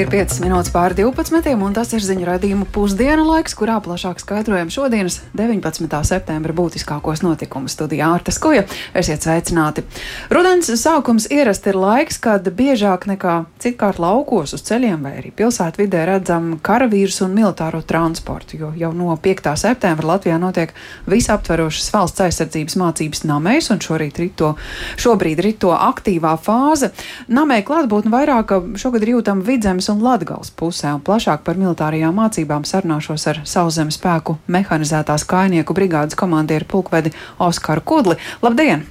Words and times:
Ir 0.00 0.08
5 0.08 0.38
minūtes 0.40 0.70
pār 0.72 0.94
12, 0.96 1.50
un 1.60 1.74
tas 1.76 1.90
ir 1.92 2.00
ziņu 2.00 2.24
raidījuma 2.24 2.64
pusdiena 2.72 3.20
laiks, 3.20 3.52
kurā 3.58 3.74
plašāk 3.84 4.22
skaidrojam 4.22 4.70
šodienas 4.72 5.18
19. 5.36 5.90
septembra 6.08 6.54
būtiskākos 6.56 7.20
notikumus 7.20 7.74
studijā 7.76 8.06
Ārtas 8.08 8.38
Koja. 8.40 8.62
Esiet 8.96 9.26
sveicināti! 9.26 9.84
Rudens 10.32 10.70
sākums 10.80 11.26
ierasti 11.28 11.74
ir 11.74 11.78
laiks, 11.82 12.16
kad 12.22 12.48
biežāk 12.48 13.04
nekā 13.10 13.34
citkārt 13.60 14.00
laukos 14.00 14.54
uz 14.56 14.64
ceļiem 14.70 15.04
vai 15.04 15.12
arī 15.18 15.34
pilsētvidē 15.36 16.06
redzam 16.08 16.54
karavīrus 16.64 17.20
un 17.26 17.36
militāro 17.36 17.82
transportu, 17.84 18.56
jo 18.62 18.72
jau 18.80 18.94
no 18.96 19.18
5. 19.20 19.52
septembra 19.60 20.14
Latvijā 20.14 20.40
notiek 20.40 20.72
visaptverošas 21.12 21.92
valsts 21.92 22.24
aizsardzības 22.24 22.78
mācības 22.80 23.26
namēs, 23.28 23.68
un 23.74 23.84
šorīt 23.84 24.22
rito, 24.24 24.54
šobrīd 24.96 25.44
rito 25.44 25.76
aktīvā 25.76 26.38
fāze. 26.40 26.94
Namē 27.28 27.60
klātbūtne 27.68 28.16
vairāk 28.16 28.56
šogad 28.80 29.04
ir 29.04 29.16
jūtama 29.18 29.44
vidzemes 29.44 29.89
un 29.92 30.00
Latgals 30.04 30.52
pusē, 30.56 30.94
un 30.96 31.02
plašāk 31.04 31.42
par 31.46 31.58
militārajām 31.60 32.16
mācībām 32.16 32.64
sarunāšos 32.68 33.26
ar 33.30 33.42
sauszemes 33.48 33.98
spēku 33.98 34.38
mehanizētās 34.50 35.26
kainieku 35.28 35.76
brigādes 35.76 36.18
komandieru 36.18 36.68
pulkvedi 36.70 37.12
Oskaru 37.42 37.84
Kudli. 37.84 38.16
Labdien! 38.42 38.86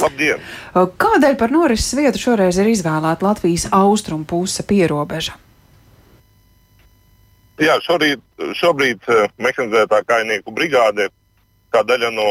Labdien! 0.00 0.44
Kādēļ 0.74 1.36
par 1.40 1.52
norises 1.52 1.96
vietu 1.98 2.22
šoreiz 2.22 2.60
ir 2.60 2.70
izvēlēta 2.72 3.26
Latvijas 3.26 3.66
austrumu 3.74 4.28
puse 4.28 4.64
pierobeža? 4.68 5.36
Jā, 7.60 7.76
šorīt, 7.84 8.22
šobrīd 8.56 9.04
mehanizētā 9.36 10.00
kainieku 10.08 10.54
brigāde, 10.56 11.10
kā 11.72 11.84
daļa 11.84 12.12
no 12.14 12.30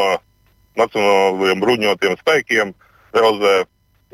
Nacionālajiem 0.80 1.62
bruņotiem 1.62 2.18
spēkiem, 2.22 2.74
realizē 3.14 3.54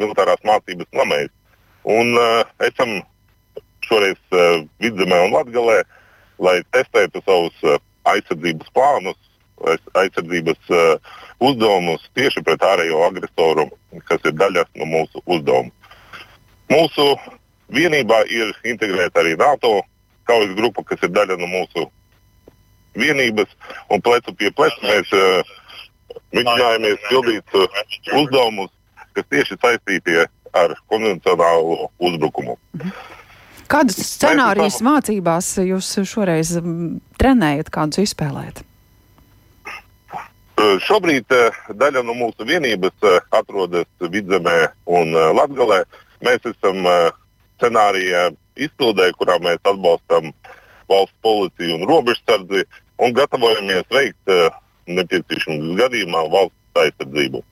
militārās 0.02 0.42
mācības 0.48 0.88
Lamējas. 0.96 1.35
Un 1.86 2.16
uh, 2.18 2.42
esam 2.66 2.98
šoreiz 3.86 4.18
uh, 4.34 4.64
vidzemē 4.82 5.20
un 5.28 5.36
latgalē, 5.36 5.84
lai 6.42 6.58
testētu 6.74 7.22
savus 7.26 7.58
uh, 7.64 7.78
aizsardzības 8.10 8.72
plānus, 8.74 9.18
aizsardzības 9.94 10.72
uh, 10.74 11.14
uzdevumus 11.46 12.04
tieši 12.18 12.42
pret 12.46 12.64
ārējo 12.66 13.04
agresoru, 13.06 13.68
kas 14.10 14.26
ir 14.26 14.34
daļa 14.40 14.66
no 14.82 14.88
mūsu 14.90 15.22
uzdevuma. 15.26 15.72
Mūsu 16.74 17.06
vienībā 17.76 18.24
ir 18.34 18.56
integrēta 18.66 19.22
arī 19.22 19.36
NATO 19.38 19.78
kaujas 20.26 20.56
grupa, 20.58 20.84
kas 20.90 21.06
ir 21.06 21.14
daļa 21.14 21.38
no 21.38 21.50
mūsu 21.52 21.86
vienības, 22.98 23.52
un 23.94 24.02
plecu 24.02 24.34
pie 24.40 24.50
pleca 24.58 24.90
mēs 24.90 25.14
uh, 25.14 25.54
mēģinājāmies 26.34 27.06
pildīt 27.12 27.60
uh, 27.60 27.84
uzdevumus, 28.18 28.74
kas 29.14 29.30
tieši 29.30 29.60
saistīti 29.62 30.26
ar 30.56 30.76
konvencionālu 30.92 31.90
uzbrukumu. 32.00 32.58
Kādus 33.72 33.98
scenārijus 34.06 34.80
mācībās 34.86 35.56
jūs 35.66 35.90
šoreiz 36.06 36.54
trenējat, 37.20 37.72
kādus 37.74 38.04
izspēlējat? 38.06 38.62
Šobrīd 40.86 41.34
daļa 41.78 42.04
no 42.06 42.16
mūsu 42.18 42.46
vienības 42.48 43.08
atrodas 43.36 43.90
vidzemē 44.00 44.58
un 44.98 45.12
latgalē. 45.38 45.82
Mēs 46.26 46.46
esam 46.48 46.86
scenārija 47.58 48.30
izpildē, 48.56 49.10
kurā 49.20 49.36
mēs 49.44 49.60
atbalstam 49.66 50.32
valsts 50.90 51.18
policiju 51.26 51.80
un 51.80 51.88
robežsardzi 51.90 52.64
un 53.04 53.18
gatavojamies 53.18 53.90
veikt 53.92 54.36
nepieciešamības 54.88 55.76
gadījumā 55.82 56.24
valsts 56.32 56.82
aizsardzību. 56.86 57.44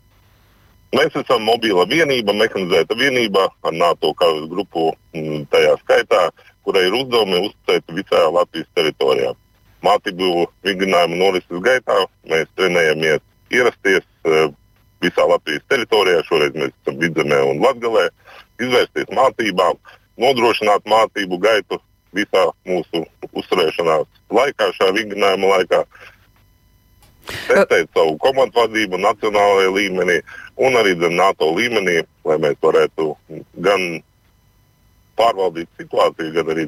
Mēs 0.94 1.16
esam 1.18 1.42
mobila 1.42 1.88
vienība, 1.90 2.36
mehanizēta 2.38 2.94
vienība 2.94 3.48
ar 3.66 3.74
NATO 3.74 4.12
kaujas 4.14 4.46
grupu 4.52 4.92
mm, 5.18 5.48
tajā 5.50 5.72
skaitā, 5.82 6.28
kurai 6.68 6.84
ir 6.86 6.98
uzdevumi 7.00 7.40
uzticēti 7.48 7.96
visā 7.98 8.20
Latvijas 8.30 8.70
teritorijā. 8.78 9.32
Mācību 9.84 10.46
vingrinājumu 10.64 11.18
norises 11.18 11.64
gaitā 11.66 11.98
mēs 12.30 12.52
trenējamies 12.60 13.24
ierasties 13.58 14.06
uh, 14.06 14.54
visā 15.02 15.26
Latvijas 15.28 15.66
teritorijā, 15.74 16.22
šoreiz 16.30 16.54
mēs 16.62 16.72
esam 16.76 17.02
vidzemē 17.02 17.42
un 17.50 17.66
latgalē, 17.66 18.06
izvērsties 18.62 19.10
mācībām, 19.18 19.82
nodrošināt 20.22 20.86
mācību 20.94 21.42
gaitu 21.42 21.82
visā 22.14 22.46
mūsu 22.70 23.02
uzturēšanās 23.34 24.06
laikā, 24.30 24.70
šā 24.78 24.94
vingrinājuma 24.94 25.56
laikā, 25.58 25.82
testēt 27.28 27.90
savu 27.96 28.18
komandu 28.22 28.60
vadību 28.62 29.00
nacionālajā 29.02 29.72
līmenī 29.76 30.20
un 30.58 30.78
arī 30.80 30.96
NATO 31.10 31.52
līmenī, 31.56 32.02
lai 32.26 32.38
mēs 32.42 32.60
varētu 32.62 33.14
gan 33.64 34.04
pārvaldīt 35.18 35.70
situāciju, 35.80 36.34
gan 36.34 36.54
arī 36.54 36.68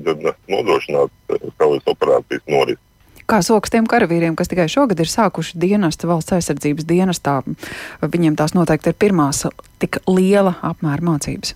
nodrošināt 0.52 1.14
savas 1.58 1.88
operācijas 1.90 2.46
norisi. 2.48 2.82
Kā 3.26 3.40
soks 3.42 3.72
tiem 3.74 3.88
karavīriem, 3.90 4.36
kas 4.38 4.52
tikai 4.52 4.68
šogad 4.70 5.00
ir 5.02 5.10
sākuši 5.10 5.58
dienestu 5.58 6.06
valsts 6.06 6.36
aizsardzības 6.36 6.86
dienestā, 6.86 7.40
viņiem 8.06 8.36
tās 8.38 8.54
noteikti 8.54 8.92
ir 8.94 9.00
pirmās 9.02 9.48
tik 9.82 9.98
liela 10.06 10.54
apmēra 10.62 11.02
mācības? 11.02 11.56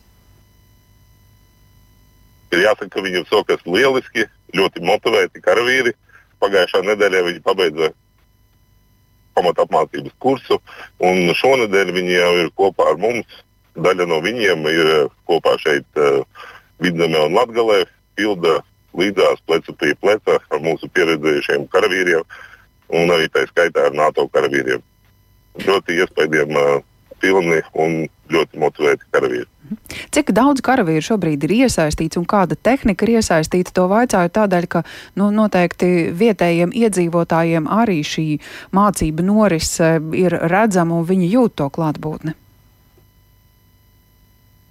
Ir 2.49 2.63
jāsaka, 2.65 2.89
ka 2.95 3.03
viņiem 3.05 3.27
sokas 3.29 3.61
lieliski, 3.69 4.25
ļoti 4.57 4.81
motivēti 4.81 5.43
karavīri. 5.45 5.93
Pagājušā 6.41 6.81
nedēļā 6.87 7.21
viņi 7.27 7.43
pabeidza 7.45 7.91
pamatapmācības 9.39 10.15
kursu. 10.23 10.59
Šonadēļ 11.41 11.93
viņi 11.95 12.17
jau 12.17 12.33
ir 12.43 12.51
kopā 12.59 12.91
ar 12.93 12.99
mums. 13.01 13.39
Daļa 13.79 14.09
no 14.11 14.19
viņiem 14.23 14.65
ir 14.67 14.91
eh, 14.91 15.05
kopā 15.29 15.55
šeit, 15.61 15.87
uh, 15.95 16.23
Vidzemē 16.83 17.25
un 17.27 17.37
Latvijā, 17.37 17.85
pilda 18.19 18.59
līdzās 18.97 19.39
plecu 19.47 19.75
pie 19.79 19.93
pleca 20.01 20.39
ar 20.39 20.61
mūsu 20.63 20.89
pieredzējušiem 20.95 21.67
karavīriem 21.71 22.23
un 22.99 23.13
arī 23.13 23.29
tā 23.31 23.45
skaitā 23.51 23.85
ar 23.87 23.95
NATO 23.95 24.25
karavīriem. 24.33 24.81
Ļoti 25.63 25.99
iespaidiem 26.01 26.55
uh, 26.57 26.79
pilni 27.21 27.61
un 27.73 28.01
ļoti 28.29 28.61
motivēti 28.61 29.09
karavīri. 29.13 29.47
Cik 30.13 30.31
daudz 30.33 30.63
karavīru 30.65 31.03
šobrīd 31.05 31.45
ir 31.45 31.53
iesaistīts 31.59 32.17
un 32.17 32.25
kāda 32.29 32.57
tehnika 32.57 33.05
ir 33.05 33.19
iesaistīta? 33.19 33.73
To 33.77 33.85
vaicāju 33.91 34.31
tādēļ, 34.33 34.67
ka 34.71 34.83
nu, 35.19 35.29
noteikti 35.35 36.09
vietējiem 36.17 36.73
iedzīvotājiem 36.73 37.69
arī 37.69 37.99
šī 38.05 38.27
mācība 38.75 39.25
norise 39.25 39.97
ir 40.17 40.37
redzama 40.49 40.97
un 40.97 41.09
viņi 41.09 41.29
jūt 41.35 41.57
to 41.61 41.69
klātbūtni. 41.75 42.35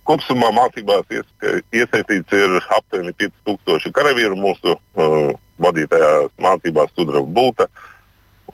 Kopumā 0.08 0.48
mācībās 0.56 1.10
iesaistīts 1.12 2.32
ir 2.34 2.58
aptuveni 2.72 3.12
5000 3.20 3.92
karavīru 3.94 4.38
mūsu 4.40 4.74
uh, 4.74 5.32
vadītajā 5.60 6.12
mācībās 6.40 6.94
Sudraba 6.96 7.28
Bulta. 7.28 7.68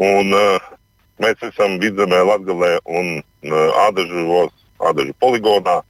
Un, 0.02 0.34
uh, 0.34 0.73
mēs 1.22 1.42
esam 1.46 1.78
vidzemē 1.82 2.20
Latgalē 2.28 2.78
un 2.84 3.18
uh, 3.20 3.84
Ādažos, 3.86 4.54
Ādažu 4.82 5.14
poligonā. 5.22 5.80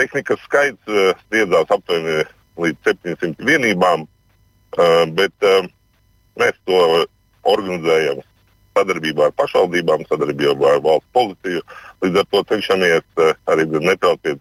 Tehnikas 0.00 0.42
skaits 0.46 0.90
uh, 0.90 1.12
sniedzās 1.26 1.70
aptuveni 1.74 2.24
līdz 2.60 2.90
700 2.90 3.48
vienībām, 3.48 4.06
uh, 4.06 5.02
bet 5.18 5.34
mēs 6.40 6.56
to 6.66 6.78
organizējam 7.46 8.22
sadarbībā 8.74 9.28
ar 9.28 9.34
pašvaldībām, 9.38 10.06
sadarbībā 10.08 10.72
ar 10.72 10.80
valsts 10.82 11.12
policiju. 11.14 11.62
Līdz 12.02 12.22
ar 12.22 12.26
to 12.32 12.42
cenšamies 12.50 13.22
arī 13.52 13.66
netraucēt 13.70 14.40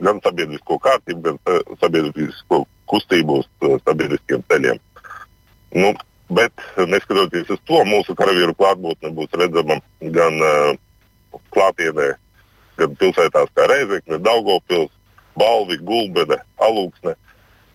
gan 0.00 0.20
sabiedrisko 0.24 0.78
kārtību, 0.84 1.20
gan 1.26 1.76
sabiedrisko 1.82 2.62
kustību 2.88 3.40
uz 3.42 3.82
sabiedriskiem 3.84 4.44
ceļiem. 4.48 4.80
Nu, 5.76 5.92
bet 6.28 6.52
neskatoties 6.90 7.50
uz 7.54 7.60
to, 7.68 7.82
mūsu 7.86 8.16
karavīru 8.18 8.54
klātbūtne 8.58 9.12
būs 9.14 9.34
redzama 9.38 9.78
gan 10.00 10.40
uh, 10.42 10.72
klātienē 11.54 12.14
gan 12.76 12.96
pilsētās 13.00 13.52
kā 13.56 13.66
Reizekne, 13.70 14.18
Daugopils, 14.20 14.92
Balvi, 15.38 15.78
Gulbene, 15.84 16.38
Alūksne, 16.60 17.14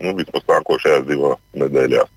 nu, 0.02 0.16
vismaz 0.18 0.46
nākošajās 0.50 1.08
divās 1.08 1.42
nedēļās. 1.58 2.10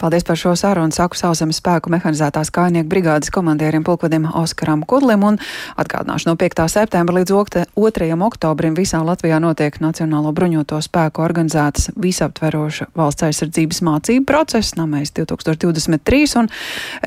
Paldies 0.00 0.24
par 0.26 0.36
šo 0.38 0.54
sarunu. 0.56 0.92
Saku 0.92 1.18
sauszemes 1.18 1.60
spēku 1.60 1.90
mehanizētās 1.92 2.50
kājnieku 2.54 2.88
brigādes 2.90 3.32
komandierim 3.34 3.84
pulkvedim 3.86 4.28
Oskaram 4.36 4.84
Kudlim 4.88 5.24
un 5.26 5.38
atgādināšu 5.80 6.30
no 6.30 6.36
5. 6.40 6.66
septembra 6.72 7.18
līdz 7.20 7.34
2. 7.76 8.08
oktobrim 8.26 8.76
visā 8.76 9.00
Latvijā 9.04 9.40
notiek 9.42 9.78
Nacionālo 9.80 10.32
bruņoto 10.36 10.80
spēku 10.84 11.24
organizētas 11.24 11.90
visaptveroša 11.96 12.90
valsts 12.96 13.26
aizsardzības 13.28 13.82
mācību 13.86 14.26
process, 14.28 14.74
namēs 14.78 15.14
2023, 15.16 16.36
un 16.40 16.50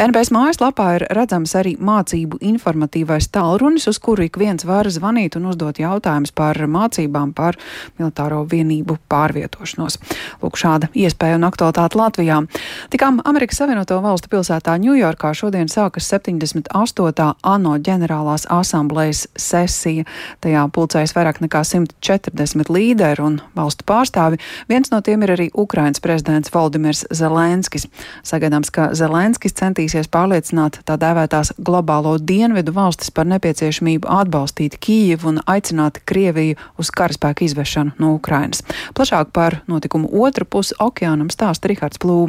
NBS 0.09 0.33
mājaslapā 0.35 0.89
ir 0.97 1.07
redzams 1.15 1.55
arī 1.59 1.75
mācību 1.77 2.41
informatīvais 2.51 3.29
tālrunis, 3.33 3.87
uz 3.91 3.99
kuru 4.01 4.25
ik 4.27 4.39
viens 4.41 4.65
var 4.65 4.89
zvanīt 4.89 5.37
un 5.39 5.49
uzdot 5.51 5.81
jautājumus 5.81 6.33
par 6.35 6.57
mācībām 6.65 7.33
par 7.37 7.59
militāro 7.99 8.43
vienību 8.49 8.97
pārvietošanos. 9.11 9.99
Lūk, 10.43 10.59
šāda 10.59 10.89
iespēja 10.97 11.39
un 11.39 11.47
aktualitāte 11.49 11.99
Latvijā 11.99 12.38
lietām. 12.39 12.47
Tikām 12.89 13.19
Amerikas 13.25 13.57
Savienoto 13.57 13.99
Valstu 14.01 14.29
pilsētā 14.29 14.77
Ņujorkā 14.79 15.33
šodien 15.33 15.67
sākas 15.67 16.09
78. 16.09 17.35
ANO 17.43 17.77
ģenerālās 17.77 18.47
asamblejas 18.49 19.27
sesija. 19.35 20.05
Tajā 20.41 20.67
pulcējas 20.71 21.15
vairāk 21.15 21.41
nekā 21.41 21.63
140 21.63 22.69
līderi 22.69 23.21
un 23.21 23.39
valstu 23.55 23.83
pārstāvi. 23.85 24.39
Viens 24.69 24.91
no 24.91 25.01
tiem 25.01 25.23
ir 25.23 25.35
arī 25.35 25.49
Ukrainas 25.53 25.99
prezidents 25.99 26.51
Valdimirs 26.53 27.05
Zelenskis. 27.11 27.87
Sagaidāms, 28.23 28.71
ka 28.71 28.93
Zelenskis 28.93 29.53
centīsies 29.53 30.09
pārliecināt 30.09 30.81
tā 30.85 30.97
dēvētās 30.97 31.53
globālo 31.57 32.17
dienvidu 32.19 32.73
valstis 32.73 33.11
par 33.11 33.27
nepieciešamību 33.29 34.07
atbalstīt 34.09 34.79
Kījevu 34.79 35.33
un 35.33 35.41
aicināt 35.45 36.01
Krieviju 36.05 36.57
uz 36.79 36.91
karaspēku 36.91 37.45
izvešanu 37.45 37.97
no 37.99 38.13
Ukrainas. 38.15 38.63
Plašāk 38.95 39.31
par 39.33 39.61
notikumu 39.67 40.09
otru 40.23 40.45
pusi 40.45 40.75
okeānam 40.79 41.29
stāsta 41.33 41.69
Rihards 41.69 41.99
Plūme. 41.99 42.28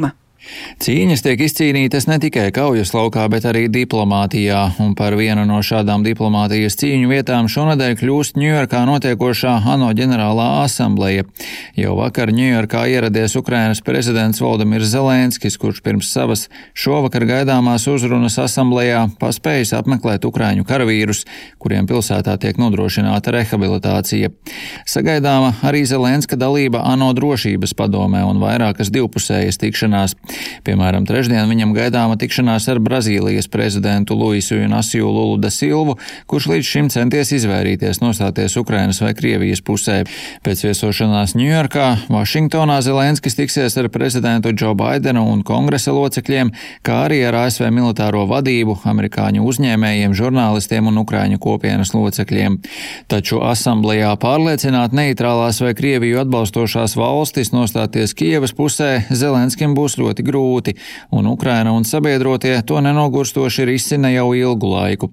Cīņas 0.81 1.21
tiek 1.21 1.41
izcīnītas 1.45 2.07
ne 2.09 2.17
tikai 2.21 2.47
kaujas 2.55 2.91
laukā, 2.95 3.27
bet 3.29 3.45
arī 3.45 3.67
diplomātijā, 3.69 4.61
un 4.81 4.95
par 4.97 5.13
vienu 5.19 5.43
no 5.45 5.59
šādām 5.61 6.01
diplomātijas 6.01 6.79
cīņu 6.81 7.11
vietām 7.11 7.49
šonadēļ 7.51 7.93
kļūst 7.99 8.39
Ņujorkā 8.41 8.81
notiekošā 8.89 9.53
ANO 9.69 9.91
ģenerālā 9.97 10.47
asambleja. 10.63 11.27
Jau 11.77 11.93
vakar 11.99 12.33
Ņujorkā 12.33 12.87
ieradies 12.89 13.35
Ukrainas 13.37 13.83
prezidents 13.85 14.41
Valdemirs 14.41 14.89
Zelenskis, 14.95 15.59
kurš 15.61 15.83
pirms 15.85 16.09
savas 16.09 16.47
šovakar 16.73 17.27
gaidāmās 17.29 17.85
uzrunas 17.91 18.39
asamblējā 18.41 19.05
paspējis 19.21 19.75
apmeklēt 19.77 20.25
Ukraiņu 20.25 20.65
karavīrus, 20.65 21.23
kuriem 21.61 21.85
pilsētā 21.85 22.39
tiek 22.41 22.57
nodrošināta 22.57 23.35
rehabilitācija. 23.37 24.33
Sagaidāma 24.89 25.53
arī 25.69 25.85
Zelenska 25.85 26.39
dalība 26.39 26.81
ANO 26.89 27.13
drošības 27.13 27.77
padomē 27.77 28.25
un 28.25 28.41
vairākas 28.41 28.89
divpusējas 28.89 29.61
tikšanās. 29.61 30.17
Piemēram, 30.67 31.05
trešdien 31.09 31.49
viņam 31.49 31.73
gaidāma 31.75 32.17
tikšanās 32.21 32.67
ar 32.71 32.81
Brazīlijas 32.83 33.49
prezidentu 33.51 34.17
Luisu 34.17 34.59
Inasiju 34.61 35.09
Lulu 35.09 35.39
da 35.41 35.49
Silvu, 35.53 35.97
kurš 36.29 36.49
līdz 36.53 36.67
šim 36.67 36.89
centies 36.93 37.33
izvairīties 37.35 38.01
nostāties 38.03 38.57
Ukrainas 38.59 39.01
vai 39.03 39.13
Krievijas 39.17 39.63
pusē. 39.65 40.01
Pēc 40.45 40.63
viesošanās 40.65 41.35
Ņujorkā, 41.37 41.87
Vašingtonā 42.13 42.79
Zelenskis 42.85 43.37
tiksies 43.39 43.77
ar 43.77 43.89
prezidentu 43.93 44.53
Džo 44.53 44.73
Baidenu 44.77 45.23
un 45.31 45.43
kongresa 45.47 45.93
locekļiem, 45.95 46.51
kā 46.85 47.05
arī 47.07 47.21
ar 47.27 47.37
ASV 47.45 47.67
militāro 47.73 48.23
vadību, 48.29 48.79
amerikāņu 48.91 49.45
uzņēmējiem, 49.47 50.15
žurnālistiem 50.17 50.89
un 50.91 51.01
Ukraiņu 51.03 51.41
kopienas 51.41 51.93
locekļiem. 51.95 52.59
Taču 53.11 53.41
asamblējā 53.45 54.13
pārliecināt 54.21 54.95
neitrālās 54.97 55.61
vai 55.63 55.73
Krieviju 55.77 56.21
atbalstošās 56.23 56.95
valstis 56.99 57.53
nostāties 57.55 58.15
Kievas 58.17 58.53
pusē 58.57 59.05
Zelenskim 59.09 59.75
būs 59.77 59.97
ļoti 60.01 60.20
ļoti 60.21 60.29
grūti, 60.31 60.75
un 61.11 61.27
Ukraina 61.27 61.71
un 61.73 61.83
sabiedrotie 61.83 62.61
to 62.65 62.79
nenogurstoši 62.81 63.65
risina 63.65 64.09
jau 64.11 64.33
ilgu 64.33 64.67
laiku. 64.67 65.11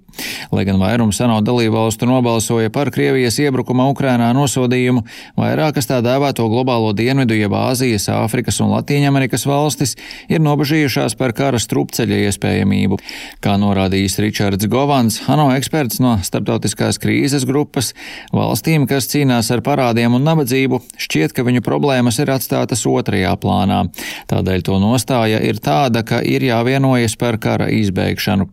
Lai 0.53 0.65
gan 0.65 0.79
vairums 0.79 1.21
ANO 1.21 1.41
dalībvalstu 1.41 2.07
nobalsoja 2.07 2.71
par 2.71 2.91
Krievijas 2.91 3.39
iebrukuma 3.39 3.89
Ukrainā 3.91 4.33
nosodījumu, 4.35 5.05
vairākas 5.37 5.89
tā 5.89 6.01
dēvēto 6.03 6.49
globālo 6.49 6.93
dienvidu, 6.93 7.35
jeb 7.35 7.53
Āzijas, 7.53 8.09
Āfrikas 8.09 8.61
un 8.61 8.73
Latīņamerikas 8.73 9.47
valstis 9.47 9.97
ir 10.29 10.41
nobežījušās 10.41 11.17
par 11.19 11.33
kara 11.33 11.59
strupceļa 11.59 12.23
iespējamību. 12.29 12.99
Kā 13.41 13.57
norādījis 13.61 14.19
Ričards 14.23 14.69
Govans, 14.69 15.23
ANO 15.29 15.51
eksperts 15.57 16.01
no 16.03 16.17
starptautiskās 16.23 16.99
krīzes 16.99 17.47
grupas, 17.49 17.95
valstīm, 18.35 18.87
kas 18.89 19.11
cīnās 19.13 19.51
ar 19.55 19.63
parādiem 19.65 20.17
un 20.19 20.27
nabadzību, 20.27 20.83
šķiet, 20.99 21.35
ka 21.37 21.47
viņu 21.47 21.65
problēmas 21.65 22.19
ir 22.23 22.33
atstātas 22.35 22.85
otrajā 22.89 23.35
plānā. 23.41 23.85
Tādēļ 24.31 24.65
to 24.67 24.79
nostāja 24.99 25.39
ir 25.45 25.61
tāda, 25.63 26.03
ka 26.03 26.21
ir 26.27 26.43
jāvienojas 26.43 27.15
par 27.19 27.39
kara 27.39 27.69
izbeigšanu. 27.71 28.49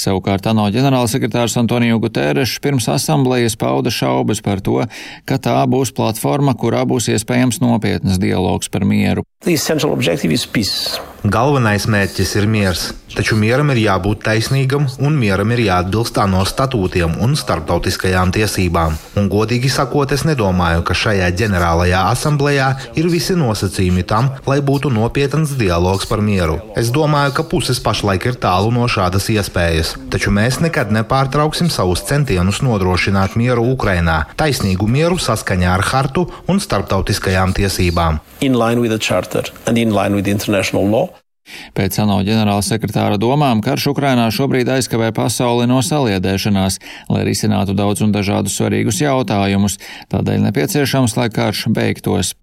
Savukārt 0.00 0.46
ANO 0.48 0.68
ģenerālsekretārs 0.72 1.58
Antoniju 1.60 2.00
Guterres 2.00 2.56
pirms 2.62 2.88
asamblejas 2.88 3.56
pauda 3.60 3.92
šaubas 3.92 4.40
par 4.40 4.60
to, 4.64 4.80
ka 5.28 5.38
tā 5.38 5.58
būs 5.68 5.92
platforma, 5.92 6.56
kurā 6.56 6.86
būs 6.88 7.10
iespējams 7.12 7.60
nopietnas 7.60 8.20
dialogs 8.20 8.70
par 8.72 8.86
mieru. 8.88 9.26
Galvenais 11.20 11.84
mērķis 11.84 12.30
ir 12.40 12.46
miers, 12.48 12.82
taču 13.12 13.36
mieram 13.36 13.68
ir 13.74 13.82
jābūt 13.82 14.22
taisnīgam 14.24 14.86
un 15.04 15.18
mieram 15.20 15.50
ir 15.52 15.60
jāatbilst 15.66 16.16
ANO 16.22 16.46
statūtiem 16.48 17.18
un 17.20 17.34
starptautiskajām 17.36 18.32
tiesībām. 18.32 18.96
Un, 19.20 19.26
godīgi 19.28 19.68
sakot, 19.68 20.14
es 20.16 20.24
nedomāju, 20.24 20.80
ka 20.80 20.96
šajā 20.96 21.28
ģenerālajā 21.36 22.06
asamblējā 22.14 22.70
ir 22.96 23.10
visi 23.12 23.36
nosacījumi 23.36 24.06
tam, 24.08 24.30
lai 24.48 24.62
būtu 24.64 24.88
nopietns 24.94 25.52
dialogs 25.60 26.08
par 26.08 26.24
mieru. 26.24 26.56
Es 26.80 26.88
domāju, 26.88 27.36
ka 27.36 27.44
puses 27.52 27.82
pašlaik 27.84 28.30
ir 28.32 28.40
tālu 28.40 28.72
no 28.72 28.88
šādas 28.88 29.28
iespējas, 29.36 29.92
taču 30.08 30.32
mēs 30.32 30.62
nekad 30.64 30.88
nepārtrauksim 30.88 31.68
savus 31.68 32.06
centienus 32.08 32.62
nodrošināt 32.64 33.36
mieru 33.36 33.68
Ukrainā, 33.74 34.22
taisnīgu 34.40 34.88
mieru 34.88 35.20
saskaņā 35.20 35.76
ar 35.76 35.84
hartu 35.92 36.30
un 36.48 36.64
starptautiskajām 36.64 37.52
tiesībām. 37.60 38.24
In 38.40 38.56
line 38.56 38.80
with 38.80 38.88
the 38.88 38.98
charter 38.98 39.44
and 39.66 39.76
in 39.76 39.92
line 39.92 40.16
with 40.16 40.26
international 40.26 40.88
law. 40.88 41.09
Pēc 41.76 42.00
ANO 42.02 42.20
ģenerāla 42.26 42.64
sekretāra 42.64 43.20
domām 43.20 43.62
karš 43.64 43.90
Ukrainā 43.94 44.28
šobrīd 44.34 44.70
aizkavē 44.76 45.12
pasauli 45.16 45.68
no 45.70 45.82
saliedēšanās, 45.84 46.80
lai 47.12 47.24
risinātu 47.28 47.76
daudz 47.76 48.04
un 48.06 48.14
dažādus 48.16 48.56
svarīgus 48.58 49.02
jautājumus. 49.04 49.80
Tādēļ 50.12 50.46
nepieciešams, 50.50 51.16
lai 51.20 51.30
karš 51.34 51.68
beigtos. 51.74 52.34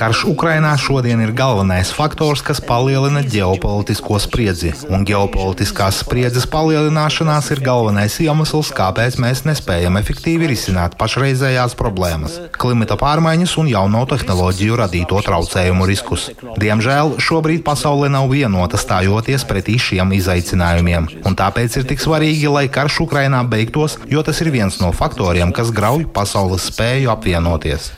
Karš 0.00 0.22
Ukrainā 0.30 0.70
šodien 0.80 1.20
ir 1.20 1.34
galvenais 1.36 1.90
faktors, 1.92 2.40
kas 2.40 2.62
palielina 2.64 3.20
ģeopolitisko 3.20 4.16
spriedzi, 4.16 4.70
un 4.88 5.04
ģeopolitiskās 5.04 5.98
spriedzes 6.00 6.46
palielināšanās 6.48 7.50
ir 7.52 7.60
galvenais 7.66 8.16
iemesls, 8.24 8.70
kāpēc 8.72 9.18
mēs 9.20 9.42
nespējam 9.44 9.98
efektīvi 10.00 10.48
risināt 10.54 10.96
pašreizējās 10.96 11.76
problēmas- 11.76 12.38
klimata 12.62 12.96
pārmaiņas 12.96 13.58
un 13.60 13.68
jauno 13.68 14.06
tehnoloģiju 14.08 14.80
radīto 14.80 15.20
traucējumu 15.28 15.84
riskus. 15.84 16.30
Diemžēl 16.56 17.20
šobrīd 17.20 17.60
pasaule 17.62 18.08
nav 18.08 18.30
vienota 18.32 18.80
stājoties 18.80 19.44
pretī 19.44 19.76
šiem 19.76 20.16
izaicinājumiem, 20.16 21.26
un 21.26 21.36
tāpēc 21.36 21.76
ir 21.76 21.84
tik 21.84 22.00
svarīgi, 22.00 22.48
lai 22.48 22.68
karš 22.68 23.04
Ukrainā 23.04 23.44
beigtos, 23.44 23.98
jo 24.08 24.22
tas 24.22 24.40
ir 24.40 24.50
viens 24.50 24.80
no 24.80 24.92
faktoriem, 24.92 25.52
kas 25.52 25.68
grauj 25.70 26.08
pasaules 26.08 26.69
spēju 26.70 27.10
apvienoties. 27.12 27.90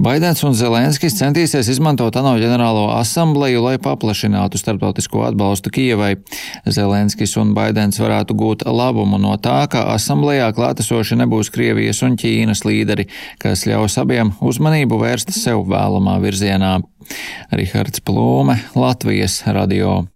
Baidens 0.00 0.42
un 0.46 0.56
Zelenskis 0.56 1.16
centīsies 1.18 1.68
izmantot 1.70 2.16
ANO 2.18 2.34
ģenerālo 2.40 2.88
asambleju, 2.96 3.62
lai 3.64 3.76
paplašinātu 3.82 4.58
starptautisko 4.60 5.24
atbalstu 5.28 5.72
Kijevai. 5.74 6.14
Zelenskis 6.66 7.36
un 7.40 7.54
Baidens 7.56 8.00
varētu 8.02 8.36
gūt 8.36 8.66
labumu 8.66 9.20
no 9.20 9.36
tā, 9.42 9.62
ka 9.70 9.86
asamblējā 9.94 10.50
klātesoši 10.56 11.20
nebūs 11.22 11.52
Krievijas 11.54 12.02
un 12.06 12.18
Ķīnas 12.20 12.64
līderi, 12.66 13.08
kas 13.42 13.66
ļaus 13.68 13.98
abiem 14.02 14.34
uzmanību 14.40 15.00
vērst 15.04 15.34
sev 15.36 15.66
vēlamā 15.70 16.18
virzienā. 16.24 16.78
Rihards 17.54 18.02
Plūme, 18.04 18.60
Latvijas 18.78 19.42
radio. 19.46 20.09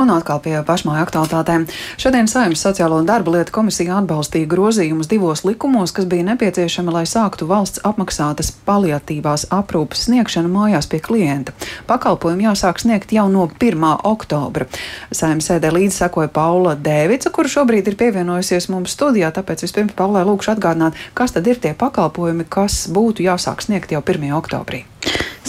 Un 0.00 0.10
atkal 0.14 0.40
pie 0.44 0.54
pašmāju 0.66 1.02
aktualitātēm. 1.04 1.66
Šodien 2.00 2.28
Saimnes 2.30 2.62
sociālo 2.64 3.00
un 3.00 3.08
darba 3.08 3.34
lietu 3.34 3.52
komisija 3.54 3.98
atbalstīja 4.00 4.48
grozījumus 4.50 5.10
divos 5.10 5.44
likumos, 5.44 5.92
kas 5.96 6.06
bija 6.10 6.26
nepieciešami, 6.30 6.92
lai 6.94 7.04
sāktu 7.08 7.48
valsts 7.50 7.82
apmaksātas 7.86 8.52
paliatīvās 8.66 9.48
aprūpas 9.54 10.06
sniegšanu 10.06 10.52
mājās 10.52 10.88
pie 10.90 11.02
klienta. 11.04 11.54
Pakalpojumi 11.90 12.46
jāsāk 12.48 12.80
sniegt 12.82 13.12
jau 13.16 13.26
no 13.32 13.48
1. 13.50 13.86
oktobra. 14.10 14.68
Saimnes 15.12 15.50
sēdē 15.50 15.72
līdzi 15.74 16.04
sekoja 16.04 16.30
Paula 16.32 16.76
Dēvica, 16.78 17.32
kura 17.34 17.50
šobrīd 17.50 17.90
ir 17.90 17.98
pievienojusies 18.00 18.70
mums 18.72 18.94
studijā, 18.96 19.32
tāpēc 19.34 19.66
vispirms 19.66 19.96
Paulai 19.98 20.24
lūkšu 20.28 20.54
atgādināt, 20.54 20.98
kas 21.14 21.36
tad 21.36 21.50
ir 21.50 21.60
tie 21.60 21.74
pakalpojumi, 21.74 22.48
kas 22.48 22.86
būtu 22.92 23.26
jāsāk 23.26 23.66
sniegt 23.66 23.92
jau 23.92 24.04
1. 24.04 24.30
oktobrī. 24.38 24.84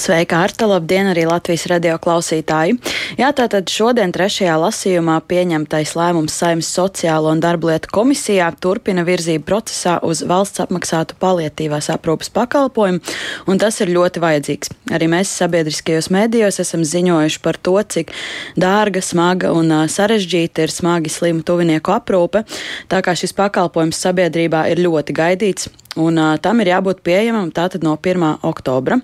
Sveika, 0.01 0.39
Arta! 0.41 0.65
Labdien, 0.65 1.05
arī 1.11 1.27
Latvijas 1.29 1.67
radio 1.69 1.93
klausītāji! 2.01 2.73
Jā, 3.19 3.27
tātad 3.37 3.69
šodien 3.69 4.09
trešajā 4.09 4.55
lasījumā 4.57 5.19
pieņemtais 5.29 5.91
lēmums 5.93 6.33
Saimnes 6.41 6.71
sociālo 6.73 7.29
un 7.29 7.43
darblietu 7.43 7.91
komisijā 7.93 8.47
turpina 8.63 9.03
virzību 9.05 9.45
procesā 9.45 9.99
uz 10.01 10.23
valsts 10.25 10.63
apmaksātu 10.63 11.19
palietīvās 11.21 11.91
aprūpas 11.93 12.31
pakalpojumu, 12.33 13.03
un 13.45 13.61
tas 13.61 13.77
ir 13.85 13.93
ļoti 13.93 14.23
vajadzīgs. 14.23 14.73
Arī 14.97 15.11
mēs 15.11 15.35
sabiedriskajos 15.37 16.09
medijos 16.09 16.57
esam 16.63 16.81
ziņojuši 16.81 17.43
par 17.45 17.61
to, 17.61 17.75
cik 17.83 18.15
dārga, 18.57 19.05
smaga 19.05 19.53
un 19.53 19.69
sarežģīta 19.85 20.65
ir 20.65 20.73
smagi 20.73 21.13
slimu 21.13 21.45
tuvinieku 21.45 21.93
aprūpe, 21.93 22.41
tā 22.89 23.03
kā 23.05 23.13
šis 23.13 23.37
pakalpojums 23.37 24.01
sabiedrībā 24.01 24.65
ir 24.73 24.81
ļoti 24.87 25.19
gaidīts 25.21 25.69
un 25.95 26.17
uh, 26.17 26.37
tam 26.39 26.61
ir 26.63 26.71
jābūt 26.71 27.01
pieejamam 27.03 27.49
tātad 27.51 27.83
no 27.83 27.97
1. 27.99 28.23
oktobra. 28.47 28.99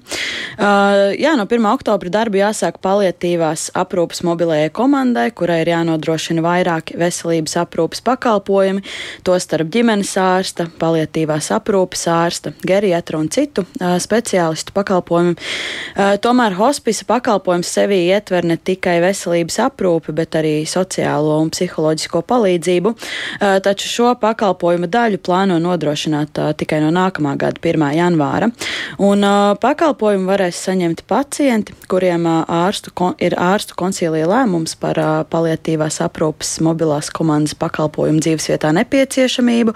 Uh, 0.58 1.12
jā, 1.20 1.34
no 1.36 1.44
1. 1.44 1.66
oktobra 1.68 2.12
darbu 2.14 2.40
jāsāk 2.40 2.80
paliatīvās 2.84 3.68
aprūpas 3.78 4.24
mobilējai 4.24 4.72
komandai, 4.76 5.28
kurai 5.36 5.60
ir 5.66 5.74
jānodrošina 5.74 6.44
vairāki 6.46 6.96
veselības 7.00 7.58
aprūpas 7.64 8.04
pakalpojumi, 8.08 8.84
tostarp 9.28 9.72
ģimenes 9.74 10.14
ārsta, 10.22 10.70
paliatīvās 10.80 11.52
aprūpas 11.58 12.06
ārsta, 12.14 12.54
geriatra 12.68 13.20
un 13.20 13.28
citu 13.34 13.66
uh, 13.68 13.98
speciālistu 14.00 14.76
pakalpojumi. 14.78 15.36
Uh, 15.36 16.16
tomēr 16.24 16.56
hospisa 16.56 17.08
pakalpojums 17.10 17.68
sevī 17.68 18.00
ietver 18.14 18.48
ne 18.48 18.56
tikai 18.58 19.00
veselības 19.04 19.60
aprūpi, 19.68 20.16
bet 20.16 20.40
arī 20.40 20.56
sociālo 20.70 21.36
un 21.44 21.52
psiholoģisko 21.52 22.24
palīdzību, 22.32 22.96
uh, 22.96 23.60
taču 23.66 23.92
šo 23.92 24.16
pakalpojumu 24.24 24.88
daļu 24.88 25.22
plāno 25.28 25.60
nodrošināt 25.62 26.40
uh, 26.40 26.56
tikai 26.58 26.77
no 26.84 26.92
nākamā 26.94 27.36
gada 27.40 27.62
1. 27.64 27.86
janvāra. 27.98 28.50
Un, 28.98 29.24
uh, 29.24 29.54
pakalpojumu 29.62 30.30
varēs 30.30 30.60
saņemt 30.68 31.04
pacienti, 31.10 31.76
kuriem 31.90 32.28
ārstu, 32.28 32.94
ir 33.24 33.38
ārstu 33.40 33.78
koncīlija 33.80 34.28
lēmums 34.30 34.76
par 34.80 35.00
paliatīvās 35.32 36.02
aprūpes 36.06 36.58
mobilās 36.66 37.12
komandas 37.14 37.56
pakalpojumu 37.60 38.22
dzīvesvietā 38.24 38.74
nepieciešamību, 38.78 39.76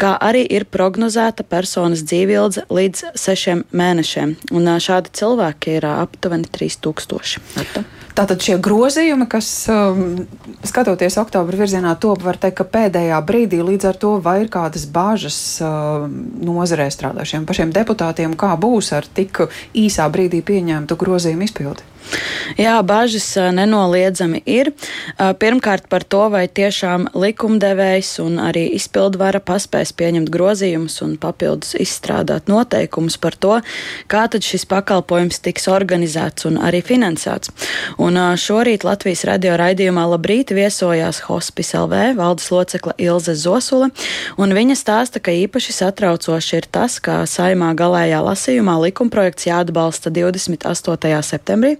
kā 0.00 0.14
arī 0.20 0.44
ir 0.48 0.66
prognozēta 0.68 1.46
personas 1.46 2.04
dzīvildze 2.08 2.66
līdz 2.72 3.04
sešiem 3.18 3.66
mēnešiem. 3.72 4.36
Un 4.52 4.70
šādi 4.82 5.14
cilvēki 5.22 5.78
ir 5.78 5.88
aptuveni 5.92 6.50
3000. 6.52 7.42
Arta. 7.62 7.84
Tātad 8.12 8.42
šie 8.44 8.58
grozījumi, 8.60 9.24
kas 9.30 9.46
um, 9.72 10.26
skatoties 10.68 11.16
oktobra 11.22 11.56
virzienā, 11.62 11.94
top, 12.00 12.20
var 12.26 12.36
teikt, 12.40 12.58
ka 12.58 12.66
pēdējā 12.68 13.20
brīdī 13.24 13.62
līdz 13.64 13.88
ar 13.88 14.00
to 14.02 14.10
vai 14.24 14.42
ir 14.42 14.50
kādas 14.52 14.84
bāžas 14.84 15.38
um, 15.64 16.18
nozarē 16.44 16.90
strādājušiem 16.92 17.46
pašiem 17.48 17.72
deputātiem, 17.72 18.36
kā 18.36 18.52
būs 18.60 18.92
ar 18.98 19.08
tik 19.08 19.46
īsā 19.72 20.10
brīdī 20.12 20.42
pieņemtu 20.44 20.98
grozījumu 21.00 21.48
izpildi? 21.48 21.91
Jā, 22.60 22.74
bažas 22.84 23.26
nenoliedzami 23.54 24.42
ir. 24.46 24.72
Pirmkārt 25.16 25.88
par 25.92 26.04
to, 26.04 26.26
vai 26.32 26.44
tiešām 26.48 27.08
likumdevējs 27.16 28.10
un 28.24 28.38
arī 28.42 28.66
izpildvara 28.76 29.40
paspēs 29.44 29.94
pieņemt 29.96 30.30
grozījumus 30.32 30.98
un 31.04 31.14
papildus 31.20 31.76
izstrādāt 31.80 32.50
noteikumus 32.52 33.16
par 33.22 33.36
to, 33.36 33.58
kā 34.12 34.26
tad 34.32 34.44
šis 34.44 34.66
pakalpojums 34.68 35.40
tiks 35.44 35.68
organizēts 35.72 36.46
un 36.48 36.58
arī 36.60 36.82
finansēts. 36.84 37.52
Un 38.02 38.18
šorīt 38.40 38.84
Latvijas 38.86 39.24
radio 39.28 39.56
raidījumā 39.60 40.04
Labrīt 40.12 40.52
viesojās 40.56 41.22
Hospice 41.28 41.78
LV 41.78 42.16
valdes 42.18 42.50
locekla 42.52 42.96
Ilze 43.00 43.34
Zosule, 43.38 43.90
un 44.36 44.52
viņa 44.56 44.76
stāsta, 44.78 45.22
ka 45.22 45.34
īpaši 45.34 45.76
satraucoši 45.78 46.58
ir 46.60 46.68
tas, 46.72 46.98
ka 47.02 47.22
saimā 47.28 47.72
galējā 47.78 48.20
lasījumā 48.24 48.76
likumprojekts 48.86 49.48
jāatbalsta 49.48 50.12
28. 50.12 51.22
septembrī, 51.26 51.76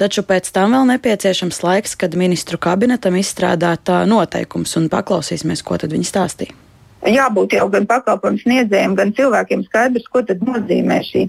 taču 0.00 0.24
pēc 0.26 0.50
tam 0.54 0.76
vēl 0.76 0.88
nepieciešams 0.94 1.62
laiks, 1.64 1.96
kad 1.98 2.16
ministru 2.18 2.58
kabinetam 2.58 3.16
izstrādāt 3.20 3.92
noteikums 4.08 4.76
un 4.80 4.90
paklausīsimies, 4.92 5.64
ko 5.66 5.78
tad 5.80 5.94
viņi 5.94 6.08
stāstīja. 6.08 6.58
Jābūt 7.02 7.56
jau 7.56 7.66
gan 7.70 7.86
pakalpojumu 7.90 8.44
sniedzējiem, 8.44 8.94
gan 8.94 9.10
cilvēkiem 9.16 9.64
skaidrs, 9.66 10.06
ko 10.12 10.22
nozīmē 10.22 11.00
šī 11.02 11.26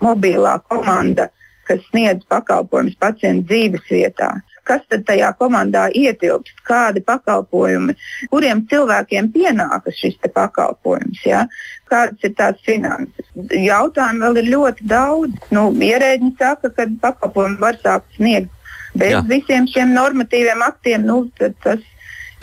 mobilā 0.00 0.60
komanda, 0.70 1.26
kas 1.66 1.82
sniedz 1.90 2.22
pakalpojumus 2.30 2.94
pacientu 3.02 3.50
dzīves 3.50 3.90
vietā 3.90 4.36
kas 4.68 4.84
tad 4.92 5.06
tajā 5.08 5.32
komandā 5.40 5.86
ietilpst, 5.96 6.60
kādi 6.68 7.02
pakalpojumi, 7.06 7.96
kuriem 8.32 8.64
cilvēkiem 8.70 9.32
pienākas 9.34 9.98
šis 9.98 10.18
pakalpojums, 10.34 11.24
ja? 11.26 11.46
kādas 11.88 12.28
ir 12.28 12.34
tās 12.36 12.60
finanses. 12.66 13.26
Jautājumu 13.48 14.26
vēl 14.26 14.42
ir 14.42 14.52
ļoti 14.52 14.88
daudz. 14.90 15.50
Nu, 15.54 15.68
ierēģi 15.72 16.34
saka, 16.38 16.72
ka 16.76 16.88
pakalpojumu 17.02 17.60
var 17.62 17.80
sākt 17.80 18.18
sniegt 18.18 18.52
bez 18.98 19.14
Jā. 19.14 19.22
visiem 19.28 19.68
šiem 19.70 19.92
normatīviem 19.96 20.64
aktiem. 20.64 21.06
Nu, 21.08 21.22
tas 21.38 21.84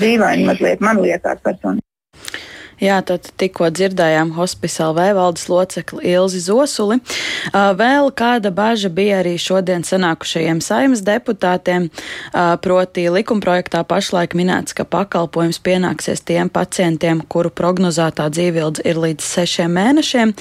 dīvaini 0.02 0.48
mazliet 0.50 0.84
man 0.84 1.02
liekas 1.04 1.42
personīgi. 1.46 1.85
Jā, 2.84 2.98
tad 3.08 3.30
tikko 3.40 3.70
dzirdējām 3.72 4.34
hospice 4.36 4.84
LV 4.84 5.04
valdes 5.16 5.46
locekli 5.48 6.12
Ilzi 6.12 6.42
Zosuli. 6.44 6.98
Vēl 7.54 8.10
kāda 8.12 8.52
baža 8.52 8.90
bija 8.92 9.22
arī 9.22 9.38
šodien 9.40 9.86
sanākušajiem 9.88 10.60
saimas 10.60 11.00
deputātiem, 11.06 11.88
proti 12.66 13.06
likumprojektā 13.08 13.86
pašlaik 13.88 14.36
minēts, 14.36 14.76
ka 14.76 14.84
pakalpojums 14.84 15.62
pienāksies 15.64 16.26
tiem 16.28 16.52
pacientiem, 16.52 17.22
kuru 17.32 17.54
prognozētā 17.56 18.28
dzīvildze 18.36 18.84
ir 18.84 19.00
līdz 19.06 19.24
sešiem 19.24 19.72
mēnešiem, 19.80 20.36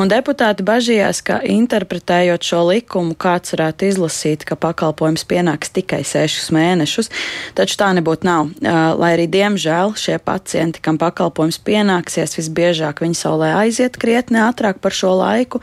un 0.00 0.08
deputāti 0.08 0.64
bažījās, 0.64 1.20
ka 1.28 1.42
interpretējot 1.44 2.48
šo 2.48 2.62
likumu, 2.70 3.12
kāds 3.12 3.52
varētu 3.52 3.90
izlasīt, 3.90 4.48
ka 4.48 4.56
pakalpojums 4.56 5.26
pienāks 5.28 5.74
tikai 5.76 6.00
sešus 6.00 6.48
mēnešus, 6.56 7.12
taču 7.60 7.76
tā 7.84 7.92
nebūtu 8.00 8.24
nav, 8.24 8.56
lai 8.96 9.14
arī 9.18 9.28
diemžēl 9.28 9.92
šie 10.00 10.16
pacienti, 10.24 10.80
kam 10.80 10.96
pakalpojums 11.02 11.60
pienāks, 11.60 11.73
pienāksies, 11.74 12.36
visbiežāk 12.38 13.02
viņi 13.04 13.18
saulē 13.18 13.50
aiziet 13.58 13.98
krietni 14.00 14.40
ātrāk 14.42 14.80
par 14.82 14.94
šo 14.94 15.14
laiku. 15.18 15.60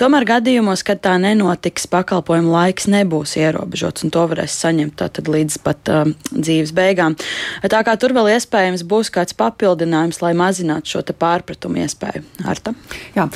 Tomēr 0.00 0.26
gadījumos, 0.28 0.84
kad 0.86 1.02
tā 1.04 1.14
nenotiks, 1.20 1.86
pakalpojuma 1.92 2.52
laiks 2.58 2.88
nebūs 2.90 3.36
ierobežots, 3.40 4.06
un 4.06 4.12
to 4.14 4.24
varēs 4.30 4.56
saņemt 4.64 4.96
tātad 5.02 5.28
līdz 5.30 5.60
pat 5.64 5.90
um, 5.92 6.14
dzīves 6.32 6.72
beigām. 6.76 7.18
Tā 7.70 7.82
kā 7.86 7.96
tur 8.00 8.14
vēl 8.16 8.32
iespējams 8.34 8.86
būs 8.88 9.12
kāds 9.14 9.36
papildinājums, 9.38 10.22
lai 10.24 10.32
mazinātu 10.38 10.96
šo 10.96 11.04
pārpratumu 11.18 11.82
iespēju. 11.84 12.24
Arta? 12.48 12.74
Jā, 13.14 13.28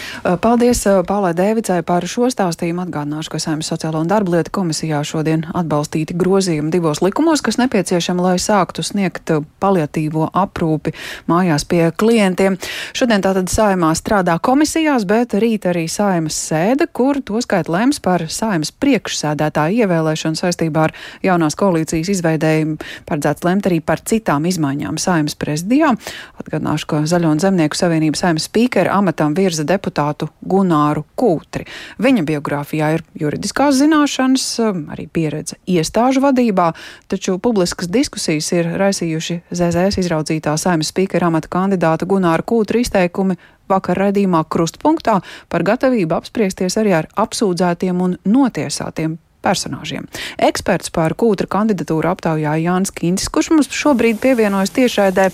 paldies 0.43 0.81
Paulai 1.09 1.35
Dēvicai 1.37 1.81
par 1.87 2.07
šo 2.09 2.31
stāstījumu. 2.33 2.87
Atgādināšu, 2.87 3.33
ka 3.33 3.41
Saimnes 3.43 3.69
sociālo 3.71 4.01
un 4.03 4.11
darba 4.11 4.37
lietu 4.37 4.53
komisijā 4.59 5.03
šodien 5.07 5.45
atbalstīti 5.57 6.17
grozījumi 6.19 6.73
divos 6.73 7.03
likumos, 7.05 7.43
kas 7.45 7.61
nepieciešami, 7.61 8.25
lai 8.25 8.37
sāktu 8.43 8.85
sniegt 8.87 9.33
paliatīvo 9.63 10.31
aprūpi 10.33 10.95
mājās 11.31 11.67
pie 11.69 11.85
klientiem. 11.99 12.57
Šodien 12.97 13.23
tātad 13.25 13.51
saimā 13.51 13.91
strādā 13.99 14.37
komisijās, 14.43 15.05
bet 15.09 15.35
rīt 15.39 15.67
arī 15.69 15.87
saimas 15.91 16.37
sēde, 16.49 16.87
kur 16.93 17.19
to 17.25 17.41
skait 17.43 17.69
lems 17.73 17.99
par 18.03 18.25
saimas 18.31 18.71
priekšsēdētāju 18.73 19.83
ievēlēšanu 19.83 20.39
saistībā 20.39 20.87
ar 20.89 20.95
jaunās 21.27 21.59
koalīcijas 21.59 22.13
izveidējumu. 22.15 22.79
Paredzēts 23.09 23.47
lemt 23.47 23.67
arī 23.69 23.81
par 23.85 24.03
citām 24.07 24.47
izmaiņām 24.49 25.01
saimas 25.03 25.35
prezidijā. 25.39 25.91
Atgādināšu, 26.39 26.89
ka 26.93 27.03
Zaļo 27.11 27.33
un 27.35 27.43
Zemnieku 27.43 27.79
savienības 27.79 28.23
saimas 28.25 28.47
spīkera 28.49 28.95
amatam 28.95 29.35
virza 29.37 29.67
deputātu 29.67 30.31
Gunāru 30.47 31.05
Kūtri. 31.19 31.67
Viņa 31.99 32.25
biogrāfijā 32.29 32.93
ir 32.97 33.05
juridiskās 33.19 33.79
zināšanas, 33.81 34.47
arī 34.95 35.09
pieredze 35.11 35.59
iestāžu 35.67 36.23
vadībā, 36.25 36.71
taču 37.11 37.39
publiskas 37.43 37.91
diskusijas 37.91 38.53
ir 38.55 38.71
raisījuši 38.79 39.41
ZZS 39.51 40.01
izraudzītā 40.05 40.55
saimas 40.61 40.93
spīkera 40.93 41.33
amata 41.33 41.51
kandidāta 41.53 41.88
kandidāta 41.89 42.09
Gunāra 42.09 42.45
Kūtra 42.45 42.81
izteikumi 42.83 43.39
vakar 43.69 43.99
redzījumā 43.99 44.45
krustpunktā 44.49 45.21
par 45.49 45.63
gatavību 45.63 46.15
apspriesties 46.17 46.77
arī 46.77 46.95
ar 46.95 47.09
apsūdzētiem 47.17 48.01
un 48.01 48.19
notiesātiem 48.25 49.19
personāžiem. 49.39 50.09
Eksperts 50.37 50.91
par 50.91 51.15
kūtra 51.15 51.47
kandidatūru 51.47 52.11
aptaujā 52.11 52.57
Jānis 52.59 52.91
Kintis, 52.91 53.29
kurš 53.31 53.53
mums 53.53 53.71
šobrīd 53.71 54.19
pievienojas 54.19 54.73
tiešraidē. 54.75 55.29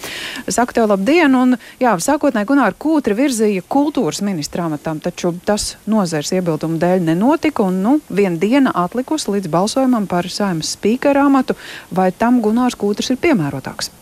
Saka 0.47 0.77
tev 0.77 0.91
labdien, 0.91 1.35
un 1.35 1.57
jā, 1.81 1.95
sākotnēji 1.97 2.51
Gunāra 2.51 2.77
Kūtra 2.77 3.17
virzīja 3.17 3.65
kultūras 3.65 4.21
ministra 4.21 4.69
amatam, 4.69 5.01
taču 5.01 5.33
tas 5.49 5.79
nozars 5.89 6.35
iebildumu 6.37 6.79
dēļ 6.79 7.09
nenotika, 7.09 7.65
un 7.65 7.81
nu, 7.81 7.97
viena 8.11 8.37
diena 8.37 8.77
atlikusi 8.85 9.39
līdz 9.39 9.51
balsojumam 9.57 10.07
par 10.07 10.29
saimas 10.29 10.77
spīkera 10.77 11.25
amatu, 11.25 11.57
vai 11.91 12.13
tam 12.13 12.45
Gunārs 12.45 12.77
Kūtrs 12.77 13.15
ir 13.17 13.23
piemērotāks? 13.25 13.95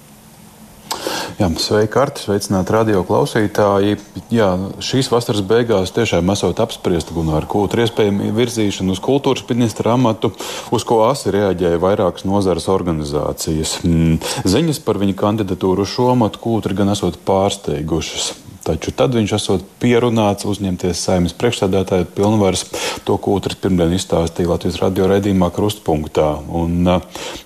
Jā, 1.41 1.49
sveiki, 1.59 1.99
Arti, 1.99 2.23
sveicināti 2.27 2.75
radio 2.75 3.03
klausītāji. 3.09 3.97
Jā, 4.35 4.51
šīs 4.85 5.09
vasaras 5.13 5.43
beigās 5.47 5.95
tiešām 5.97 6.31
esot 6.35 6.61
apspriesta 6.63 7.17
Gunāra 7.17 7.49
Kūtra 7.49 7.87
iespējama 7.87 8.31
virzīšana 8.37 8.95
uz 8.95 9.01
kultūras 9.03 9.47
ministra 9.49 9.97
amatu, 9.97 10.33
uz 10.75 10.87
ko 10.89 11.03
asi 11.09 11.33
reaģēja 11.35 11.81
vairākas 11.83 12.27
nozares 12.29 12.69
organizācijas. 12.73 13.79
Mm, 13.87 14.21
ziņas 14.45 14.83
par 14.87 15.01
viņa 15.03 15.19
kandidatūru 15.25 15.89
šo 15.89 16.13
amatu 16.13 16.43
Kūtra 16.43 16.77
gan 16.83 16.93
esot 16.95 17.21
pārsteigušas. 17.27 18.33
Taču 18.63 18.93
tad 18.95 19.17
viņš 19.17 19.33
esot 19.35 19.63
pierunāts 19.83 20.47
uzņemties 20.47 21.01
saimnes 21.03 21.35
priekšsēdētāja 21.35 22.07
pilnvaras. 22.15 22.63
To 23.09 23.17
Kūtris 23.19 23.59
pirmdien 23.59 23.97
izstāstīja 23.97 24.53
Latvijas 24.53 24.79
radio 24.79 25.09
raidījumā 25.11 25.49
Krustpunktā. 25.51 26.29
Un, 26.55 26.87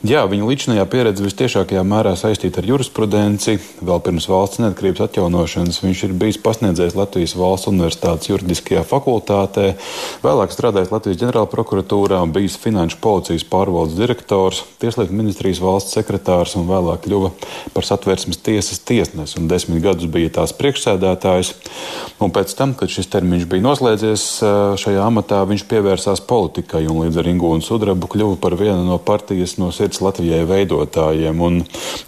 jā, 0.04 0.24
viņa 0.28 0.48
līdzinājā 0.50 0.84
pieredze 0.92 1.24
vistiešākajā 1.24 1.84
mērā 1.88 2.12
saistīta 2.20 2.60
ar 2.60 2.68
jurisprudenci. 2.68 3.56
Vēl 3.80 4.02
pirms 4.04 4.26
valsts 4.28 4.60
neatkarības 4.60 5.06
atjaunošanas 5.06 5.80
viņš 5.80 6.02
ir 6.04 6.12
bijis 6.20 6.40
pasniedzējis 6.44 6.98
Latvijas 7.00 7.36
valsts 7.40 7.70
universitātes 7.72 8.28
juridiskajā 8.28 8.84
fakultātē, 8.84 9.70
vēlāk 10.20 10.52
strādājis 10.52 10.92
Latvijas 10.92 11.22
ģenerāla 11.22 11.48
prokuratūrā, 11.54 12.20
bijis 12.36 12.58
finanšu 12.60 13.00
policijas 13.00 13.46
pārvaldes 13.48 13.96
direktors, 13.96 14.66
tieslietu 14.84 15.16
ministrijas 15.16 15.64
valsts 15.64 15.96
sekretārs 15.96 16.58
un 16.60 16.68
vēlāk 16.68 17.06
kļuva 17.08 17.32
par 17.72 17.88
satversmes 17.88 18.44
tiesas 18.44 18.84
tiesnesi 18.84 19.40
un 19.40 19.48
desmit 19.48 19.80
gadus 19.84 20.12
bija 20.12 20.34
tās 20.40 20.52
priekšsēdētājs 20.56 21.05
priekšsēdētājs. 21.06 21.54
Un 22.16 22.32
pēc 22.32 22.54
tam, 22.56 22.72
kad 22.72 22.88
šis 22.88 23.10
termiņš 23.12 23.44
bija 23.50 23.60
noslēdzies 23.60 24.22
šajā 24.80 25.02
amatā, 25.04 25.42
viņš 25.44 25.66
pievērsās 25.68 26.22
politikai 26.24 26.86
un 26.88 27.02
līdz 27.04 27.18
ar 27.20 27.28
Ingūnu 27.28 27.60
Sudrabu 27.60 28.08
kļuva 28.08 28.38
par 28.40 28.56
vienu 28.56 28.86
no 28.86 28.96
partijas 28.96 29.58
no 29.60 29.68
sirds 29.68 30.00
Latvijai 30.00 30.46
veidotājiem. 30.48 31.42
Un 31.44 31.58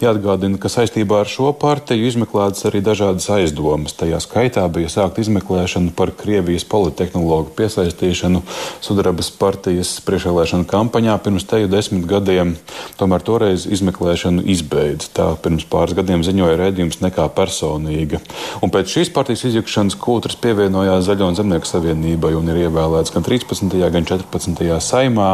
jāatgādina, 0.01 0.57
ka 0.57 0.71
saistībā 0.73 1.21
ar 1.21 1.29
šo 1.29 1.51
partiju 1.53 2.09
izmeklētas 2.09 2.65
arī 2.71 2.81
dažādas 2.81 3.29
aizdomas. 3.35 3.93
Tajā 3.99 4.17
skaitā 4.23 4.65
bija 4.73 4.89
sākt 4.89 5.21
izmeklēšana 5.21 5.93
par 5.93 6.15
Krievijas 6.17 6.65
politehnologu 6.65 7.53
piesaistīšanu 7.59 8.41
Sudrabas 8.81 9.29
partijas 9.37 9.93
priekšvēlēšana 10.07 10.65
kampaņā 10.69 11.19
pirms 11.21 11.45
teju 11.49 11.69
desmit 11.69 12.09
gadiem. 12.09 12.55
Tomēr 12.97 13.21
toreiz 13.21 13.67
izmeklēšanu 13.69 14.47
izbeidz. 14.49 15.11
Tā 15.13 15.29
pirms 15.43 15.69
pāris 15.69 15.93
gadiem 16.01 16.25
ziņoja 16.25 16.57
redzījums 16.63 17.03
nekā 17.05 17.29
personīga. 17.37 18.23
Un 18.65 18.73
pēc 18.73 18.88
šīs 18.89 19.11
partijas 19.13 19.45
izjukšanas 19.49 19.97
Kūtris 20.01 20.37
pievienojās 20.41 21.05
Zaļo 21.05 21.29
un 21.29 21.37
Zemnieku 21.37 21.69
savienībai 21.69 22.33
un 22.37 22.49
ir 22.49 22.63
ievēlēts 22.65 23.13
gan 23.13 23.25
13. 23.25 23.77
gan 23.93 24.07
14. 24.09 24.65
saimā. 24.81 25.29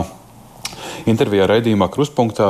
Intervijā 1.03 1.45
raidījumā 1.51 1.89
Kruspunkta 1.91 2.47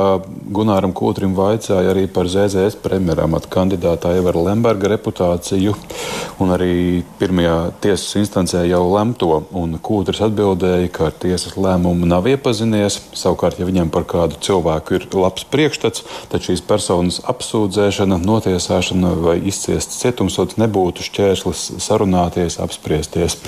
Gunāram 0.54 0.94
Kūtrim 0.96 1.34
vaicāja 1.36 1.90
arī 1.92 2.06
par 2.08 2.30
ZZS 2.30 2.78
premjeramatu 2.84 3.50
kandidātā 3.52 4.14
Evera 4.16 4.44
Lemberga 4.46 4.92
reputāciju 4.94 5.74
un 6.42 6.52
arī 6.54 7.02
pirmajā 7.20 7.56
tiesas 7.84 8.16
instancē 8.20 8.62
jau 8.68 8.82
lemto. 8.92 9.42
Un 9.56 9.76
Kūtris 9.82 10.22
atbildēja, 10.26 10.90
ka 10.92 11.08
ar 11.10 11.16
tiesas 11.20 11.56
lēmumu 11.60 12.08
nav 12.08 12.28
iepazinies. 12.30 12.98
Savukārt, 13.16 13.60
ja 13.60 13.68
viņam 13.68 13.90
par 13.92 14.06
kādu 14.08 14.38
cilvēku 14.44 14.98
ir 14.98 15.06
labs 15.16 15.46
priekšstats, 15.52 16.04
tad 16.32 16.44
šīs 16.46 16.62
personas 16.66 17.20
apsūdzēšana, 17.28 18.20
notiesāšana 18.22 19.14
vai 19.24 19.36
izciests 19.48 20.00
cietumsots 20.02 20.60
nebūtu 20.60 21.06
šķērslis 21.06 21.66
sarunāties, 21.84 22.60
apspriesties. 22.62 23.38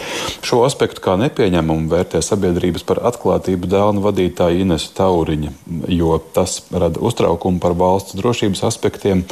Šo 0.44 0.62
aspektu 0.66 1.04
kā 1.04 1.18
nepieņemumu 1.20 1.92
vērtē 1.92 2.22
sabiedrības 2.24 2.86
par 2.88 3.02
atklātību 3.12 3.70
dēlnu 3.70 4.04
vadītāja 4.04 4.64
Ines 4.64 4.87
Tauriņa, 4.96 5.52
jo 5.92 6.16
tas 6.34 6.60
rada 6.72 7.00
uztraukumu 7.04 7.60
par 7.62 7.76
valsts 7.78 8.16
drošības 8.18 8.64
aspektiem 8.70 9.26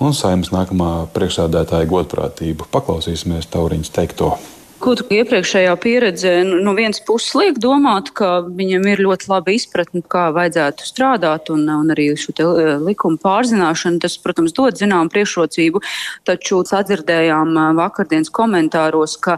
un 0.00 0.16
saimnes 0.16 0.52
nākamā 0.54 1.10
priekšsādētāja 1.16 1.90
godprātību. 1.90 2.70
Paklausīsimies 2.72 3.50
Tauriņas 3.50 3.94
teikto. 3.98 4.34
Tu 4.80 5.04
iepriekšējā 5.12 5.72
pieredze 5.76 6.30
nu, 6.48 6.56
no 6.64 6.72
vienas 6.72 7.02
puses 7.04 7.34
liek 7.36 7.58
domāt, 7.60 8.08
ka 8.16 8.38
viņam 8.48 8.86
ir 8.88 9.02
ļoti 9.04 9.28
laba 9.28 9.52
izpratne, 9.52 10.00
kā 10.00 10.30
vajadzētu 10.32 10.86
strādāt, 10.88 11.50
un, 11.52 11.66
un 11.68 11.92
arī 11.92 12.06
šo 12.16 12.32
e, 12.32 12.78
likumu 12.86 13.20
pārzināšanu. 13.20 14.00
Tas, 14.00 14.16
protams, 14.24 14.54
dod 14.56 14.80
zinām 14.80 15.12
priekšrocību, 15.12 15.82
taču 16.24 16.62
sadzirdējām 16.70 17.52
e, 17.52 17.66
vakardienas 17.76 18.32
komentāros, 18.32 19.18
ka 19.20 19.36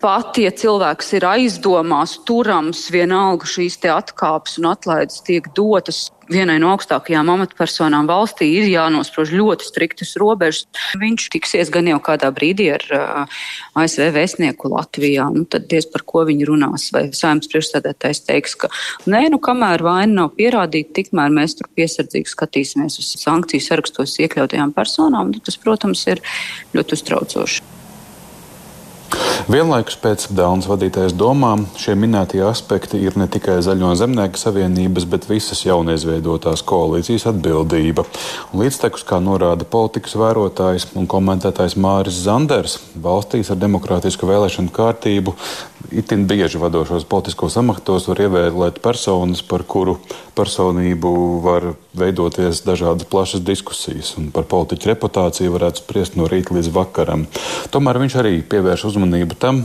pat, 0.00 0.38
ja 0.40 0.52
cilvēks 0.54 1.12
ir 1.18 1.26
aizdomās, 1.28 2.16
turams, 2.28 2.86
vienalga 2.92 3.48
šīs 3.48 3.78
atkāpes 3.90 4.58
un 4.60 4.70
atlaides 4.72 5.20
tiek 5.26 5.46
dotas 5.56 6.08
vienai 6.30 6.58
no 6.62 6.70
augstākajām 6.74 7.30
amatpersonām 7.32 8.08
valstī, 8.08 8.46
ir 8.60 8.68
jānosprauž 8.70 9.32
ļoti 9.34 9.66
striktas 9.66 10.14
robežas. 10.20 10.68
Viņš 11.00 11.26
tiksies 11.34 11.72
gan 11.74 11.88
jau 11.90 11.98
kādā 12.06 12.30
brīdī 12.34 12.68
ar 12.76 12.84
uh, 12.94 13.40
ASV 13.80 14.12
vēstnieku 14.14 14.70
Latvijā, 14.70 15.26
nu, 15.34 15.44
tad 15.50 15.66
diez 15.70 15.88
par 15.90 16.04
ko 16.06 16.24
viņi 16.28 16.46
runās. 16.48 16.90
Vai 16.94 17.08
saimnes 17.16 17.50
priekšsēdētājs 17.50 18.22
teiks, 18.28 18.56
ka 18.62 18.70
nē, 19.10 19.26
nu 19.34 19.42
kamēr 19.42 19.84
vaina 19.86 20.22
nav 20.22 20.32
pierādīta, 20.38 20.94
tikmēr 21.00 21.34
mēs 21.34 21.58
tur 21.58 21.70
piesardzīgi 21.74 22.30
skatīsimies 22.30 23.00
uz 23.02 23.10
sankciju 23.24 23.66
sarakstos 23.66 24.16
iekļautajām 24.22 24.74
personām. 24.76 25.34
Nu, 25.34 25.42
tas, 25.44 25.58
protams, 25.60 26.06
ir 26.14 26.22
ļoti 26.76 26.98
uztraucoši. 26.98 27.79
Vienlaikus 29.50 29.96
pēc 29.98 30.26
Dānas 30.36 30.68
vadītājas 30.70 31.14
domām 31.18 31.64
šie 31.80 31.96
minētie 31.98 32.42
aspekti 32.46 33.00
ir 33.02 33.16
ne 33.18 33.26
tikai 33.30 33.56
Zaļo 33.64 33.94
zemnieku 33.98 34.38
savienības, 34.38 35.06
bet 35.10 35.26
visas 35.30 35.64
jauniezveidotās 35.64 36.62
koalīcijas 36.68 37.26
atbildība. 37.32 38.04
Un 38.52 38.62
līdztekus, 38.62 39.02
kā 39.08 39.18
norāda 39.24 39.66
politikas 39.66 40.14
vērotājs 40.20 40.90
un 40.94 41.08
komentētājs 41.10 41.78
Māris 41.80 42.22
Zanders, 42.26 42.78
valstīs 42.94 43.50
ar 43.50 43.58
demokrātisku 43.58 44.30
vēlēšanu 44.30 44.70
kārtību 44.76 45.34
itin 45.92 46.26
bieži 46.26 46.58
vadošos 46.58 47.04
politiskos 47.08 47.56
amatos 47.58 48.06
var 48.08 48.20
ievēlēt 48.22 48.78
personas, 48.84 49.42
par 49.42 49.64
kuru 49.66 49.96
personību 50.36 51.12
var 51.44 51.72
veidoties 51.96 52.62
dažādas 52.64 53.08
plašas 53.10 53.42
diskusijas, 53.44 54.12
un 54.20 54.30
par 54.34 54.46
politiķu 54.50 54.92
reputāciju 54.92 55.54
varētu 55.56 55.82
spriest 55.82 56.16
no 56.18 56.28
rīta 56.30 56.54
līdz 56.54 56.70
vakaram. 56.74 57.26
Tomēr 57.74 57.98
viņš 58.04 58.18
arī 58.22 58.34
pievērš 58.46 58.86
uzmanību 58.92 58.99
tam, 59.34 59.64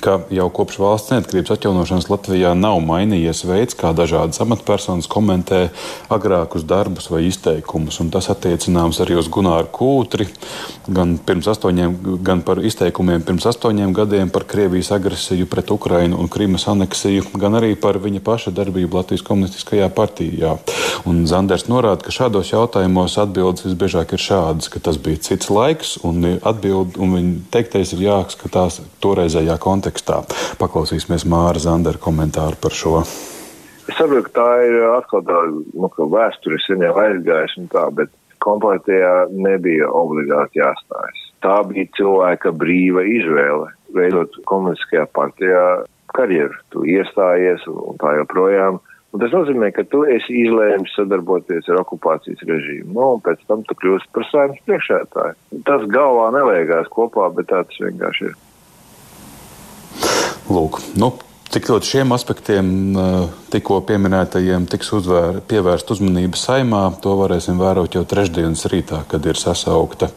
ka 0.00 0.16
jau 0.32 0.48
kopš 0.52 0.78
valsts 0.80 1.12
neatkarības 1.12 1.52
atjaunošanas 1.54 2.08
Latvijā 2.10 2.52
nav 2.56 2.80
mainījies 2.84 3.44
veids, 3.48 3.76
kā 3.78 3.92
dažādas 3.96 4.40
amatpersonas 4.42 5.08
komentē 5.10 5.68
agrākus 6.12 6.64
darbus 6.66 7.10
vai 7.12 7.26
izteikumus. 7.28 8.00
Un 8.02 8.10
tas 8.14 8.30
attiecināms 8.32 9.00
arī 9.04 9.18
uz 9.20 9.28
Gunāru 9.32 9.68
Kūtri, 9.74 10.26
gan, 10.88 11.18
astoņiem, 11.20 11.96
gan 12.26 12.42
par 12.46 12.62
izteikumiem 12.64 13.24
pirms 13.26 13.46
astoņiem 13.52 13.92
gadiem 13.96 14.32
par 14.32 14.46
Krievijas 14.48 14.90
agresiju 14.96 15.48
pret 15.50 15.70
Ukrainu 15.70 16.18
un 16.20 16.32
Krimas 16.32 16.66
aneksiju, 16.72 17.28
gan 17.40 17.60
arī 17.60 17.74
par 17.76 18.00
viņa 18.00 18.24
paša 18.24 18.54
darbību 18.56 19.00
Latvijas 19.02 19.26
komunistiskajā 19.26 19.90
partijā. 19.94 20.56
Un 21.08 21.22
Zanders 21.30 21.68
norāda, 21.70 22.02
ka 22.04 22.14
šādos 22.14 22.52
jautājumos 22.54 23.18
atbildes 23.20 23.68
visbiežāk 23.68 24.16
ir 24.16 24.24
šādas, 24.24 24.72
ka 24.72 24.82
tas 24.82 24.98
bija 25.00 25.20
cits 25.30 25.52
laiks, 25.52 25.96
un, 26.06 26.24
atbild, 26.40 26.98
un 27.00 27.16
viņa 27.16 27.36
teiktais 27.54 27.94
ir 27.94 28.04
jāskatās 28.08 28.80
toreizējā 29.04 29.56
kontekstā 29.60 29.89
kontekstā. 29.90 30.22
Paklausīsimies 30.58 31.26
Māra 31.26 31.58
Zandera 31.58 31.98
komentāru 31.98 32.56
par 32.60 32.72
šo. 32.72 33.02
Es 33.88 33.96
saprotu, 33.98 34.30
ka 34.30 34.40
tā 34.40 34.50
ir 34.66 34.82
atkal 34.94 35.22
tāda 35.22 35.50
nu, 35.50 35.90
vēsture, 35.90 36.58
sen 36.66 36.82
jau 36.82 36.94
aizgājusi 36.94 37.60
un 37.60 37.68
tā, 37.68 37.90
bet 37.90 38.10
kompānijā 38.40 39.28
nebija 39.30 39.88
obligāti 39.90 40.60
jāstājas. 40.60 41.26
Tā 41.42 41.62
bija 41.66 41.88
cilvēka 41.96 42.52
brīva 42.52 43.02
izvēle 43.02 43.72
veidot 43.94 44.30
komunistiskajā 44.46 45.06
partijā 45.16 45.64
karjeru. 46.14 46.54
Tu 46.70 46.84
iestājies 46.96 47.66
un 47.66 47.98
tā 47.98 48.14
joprojām. 48.20 48.78
Un 49.10 49.18
tas 49.18 49.32
nozīmē, 49.34 49.72
ka 49.74 49.82
tu 49.90 50.04
esi 50.06 50.44
izlēmis 50.44 50.92
sadarboties 50.94 51.66
ar 51.72 51.80
okupācijas 51.80 52.44
režīmu. 52.46 52.92
Nu, 52.94 53.16
un 53.16 53.24
pēc 53.24 53.42
tam 53.48 53.64
tu 53.66 53.74
kļūsi 53.80 54.06
par 54.14 54.28
saimnes 54.28 54.62
priekšētāju. 54.68 55.64
Tas 55.66 55.88
galvā 55.90 56.28
neliekās 56.36 56.92
kopā, 56.94 57.26
bet 57.34 57.50
tā 57.50 57.64
tas 57.66 57.82
vienkārši 57.82 58.28
ir. 58.30 58.38
Lūk, 60.50 60.80
nu, 60.98 61.12
Cik 61.50 61.66
ļoti 61.66 61.88
šiem 61.88 62.12
aspektiem, 62.14 62.66
tikko 63.50 63.80
pieminētajiem, 63.82 64.68
tiks 64.70 64.92
uzvēr, 64.94 65.40
pievērst 65.50 65.88
uzmanība 65.90 66.38
saimā, 66.38 66.84
to 67.02 67.16
varēsim 67.18 67.58
vērot 67.58 67.96
jau 67.96 68.04
trešdienas 68.06 68.62
rītā, 68.70 69.00
kad 69.10 69.26
ir 69.26 69.38
sasaukta 69.38 70.12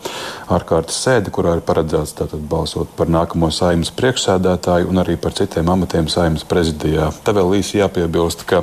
ārkārtas 0.54 1.00
sēde, 1.02 1.34
kurā 1.34 1.56
ir 1.58 1.64
paredzēts 1.66 2.14
tātad 2.20 2.44
balsot 2.52 2.92
par 3.00 3.10
nākamo 3.10 3.50
saimas 3.50 3.90
priekšsēdētāju 3.98 4.92
un 4.94 5.02
arī 5.02 5.16
par 5.24 5.34
citiem 5.40 5.74
amatiem 5.74 6.12
saimas 6.14 6.46
prezidijā. 6.46 7.10
Te 7.26 7.34
vēl 7.34 7.58
īsi 7.64 7.82
jāpiebilst, 7.82 8.46
ka 8.46 8.62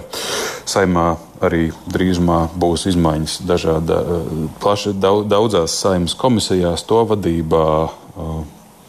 saimā 0.63 1.09
arī 1.43 1.73
drīzumā 1.91 2.39
būs 2.55 2.87
izmaiņas 2.93 3.41
dažāda, 3.51 3.99
plaši 4.63 4.95
daudzās 5.03 5.75
saimas 5.83 6.15
komisijās, 6.23 6.87
to 6.87 7.03
vadībā 7.17 7.67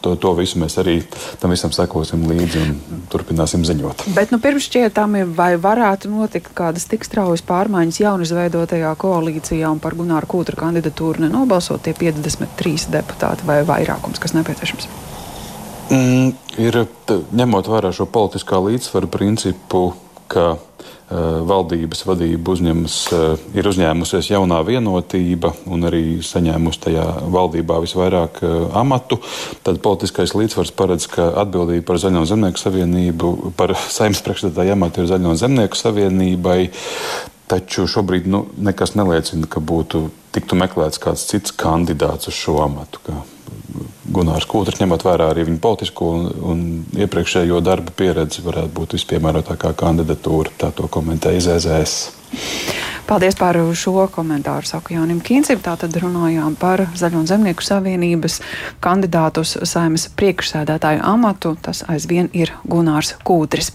to, 0.01 0.15
to 0.19 0.33
visu 0.37 0.59
mēs 0.61 0.77
arī 0.81 0.97
tam 1.41 1.53
visam 1.53 1.73
sekosim 1.75 2.23
līdzi 2.29 2.61
un 2.63 3.03
turpināsim 3.11 3.63
ziņot. 3.67 4.05
Bet 4.15 4.33
nu, 4.33 4.39
pirms 4.43 4.67
šķietami, 4.67 5.23
vai 5.37 5.53
varētu 5.61 6.11
notikt 6.11 6.51
kādas 6.57 6.87
tik 6.89 7.05
straujas 7.07 7.43
pārmaiņas 7.47 8.01
jaunizveidotajā 8.03 8.91
koalīcijā 9.01 9.71
un 9.71 9.81
par 9.83 9.97
Gunāru 9.99 10.29
Kūtru 10.31 10.59
kandidatūru 10.59 11.25
nenobalsot 11.27 11.85
tie 11.85 11.95
53 11.97 12.91
deputāti 12.93 13.47
vai 13.47 13.61
vairākums, 13.67 14.21
kas 14.21 14.35
nepieciešams? 14.37 14.89
Mm, 15.91 16.31
ir 16.63 16.77
ņemot 17.35 17.67
vērā 17.67 17.91
šo 17.95 18.07
politiskā 18.07 18.61
līdzsvaru 18.63 19.09
principu, 19.11 19.89
ka 20.31 20.55
valdības 21.11 22.05
vadība 22.07 22.53
uzņemas, 22.53 22.95
eh, 23.11 23.43
ir 23.59 23.67
uzņēmusies 23.67 24.31
jaunā 24.31 24.61
vienotība 24.63 25.53
un 25.67 25.83
arī 25.89 26.21
saņēmusi 26.23 26.81
tajā 26.85 27.05
valdībā 27.31 27.81
visvairāk 27.83 28.41
eh, 28.43 28.55
amatu, 28.79 29.19
tad 29.63 29.81
politiskais 29.83 30.35
līdzsvars 30.37 30.71
paredz, 30.71 31.07
ka 31.11 31.31
atbildība 31.43 31.85
par 31.91 31.99
Zaļo 32.01 32.23
zemnieku 32.29 32.61
savienību, 32.61 33.53
par 33.57 33.75
saimnes 33.97 34.23
priekšstādātāju 34.25 34.77
amatu 34.77 35.03
ir 35.03 35.11
Zaļo 35.11 35.35
zemnieku 35.35 35.79
savienībai. 35.79 36.59
Taču 37.51 37.83
šobrīd 37.91 38.29
nu, 38.31 38.45
nekas 38.63 38.95
neliecina, 38.95 39.49
ka 39.51 39.59
būtu 39.59 40.05
tiktu 40.31 40.55
meklēts 40.55 41.01
kāds 41.03 41.25
cits 41.27 41.51
kandidāts 41.51 42.31
uz 42.31 42.37
šo 42.37 42.61
amatu. 42.63 43.03
Gunārs 44.11 44.47
Kūtris, 44.49 44.81
ņemot 44.81 45.05
vērā 45.07 45.29
arī 45.31 45.45
viņa 45.47 45.61
politisko 45.63 46.09
un, 46.15 46.25
un 46.51 46.63
iepriekšējo 46.99 47.61
darbu 47.63 47.95
pieredzi, 47.97 48.43
varētu 48.45 48.73
būt 48.75 48.97
vispiemērotākā 48.97 49.73
kandidatūra. 49.79 50.53
Tā 50.59 50.71
to 50.75 50.89
komentēja 50.91 51.43
ZZS. 51.47 51.95
Paldies 53.11 53.35
par 53.35 53.57
šo 53.75 54.05
komentāru, 54.13 54.63
saka 54.63 54.93
Jānim 54.95 55.19
Kīncim. 55.19 55.59
Tātad 55.59 55.97
runājām 55.99 56.53
par 56.55 56.85
Zaļo 56.95 57.25
Zemnieku 57.27 57.65
savienības 57.65 58.39
kandidātu 58.83 59.43
uz 59.43 59.57
saimas 59.67 60.05
priekšsēdētāju 60.15 61.03
amatu. 61.03 61.57
Tas 61.59 61.83
aizvien 61.91 62.29
ir 62.31 62.53
Gunārs 62.63 63.17
Kūtris. 63.27 63.73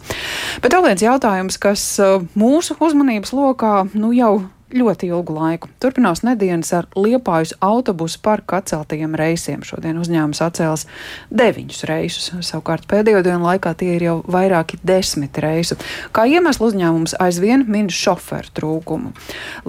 Bet 0.65 0.73
vēl 0.73 0.89
viens 0.89 1.05
jautājums, 1.05 1.61
kas 1.61 1.85
uh, 2.01 2.25
mūsu 2.39 2.79
uzmanības 2.81 3.37
lokā 3.37 3.75
nu 3.93 4.15
jau 4.17 4.39
ļoti 4.75 5.11
ilgu 5.13 5.35
laiku. 5.37 5.69
Turpinās 5.83 6.25
nedēļas 6.27 6.73
ar 6.75 6.87
Liepājas 6.99 7.53
autobusu 7.63 8.19
parku 8.23 8.57
atceltajiem 8.59 9.15
reisiem. 9.19 9.63
Šodien 9.67 9.99
uzņēmums 10.03 10.43
atcēlis 10.43 10.87
deviņus 11.31 11.85
reisus. 11.87 12.31
Savukārt 12.49 12.89
pēdējo 12.91 13.23
dienu 13.27 13.47
laikā 13.47 13.77
tie 13.79 13.93
ir 13.95 14.07
jau 14.09 14.17
vairāki 14.27 14.81
desmit 14.87 15.39
reisu. 15.43 15.79
Kā 16.11 16.25
iemeslu 16.27 16.71
uzņēmums 16.71 17.15
aizvien 17.23 17.63
min 17.71 17.91
šoferu 17.93 18.51
trūkumu. 18.57 19.13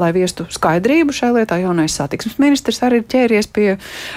Lai 0.01 0.09
viestu 0.17 0.47
skaidrību 0.49 1.13
šai 1.13 1.33
lietā, 1.35 1.59
jaunais 1.61 1.93
satiksmes 1.97 2.39
ministrs 2.41 2.81
arī 2.85 3.03
ir 3.03 3.07
ķēries 3.13 3.51
pie 3.53 3.67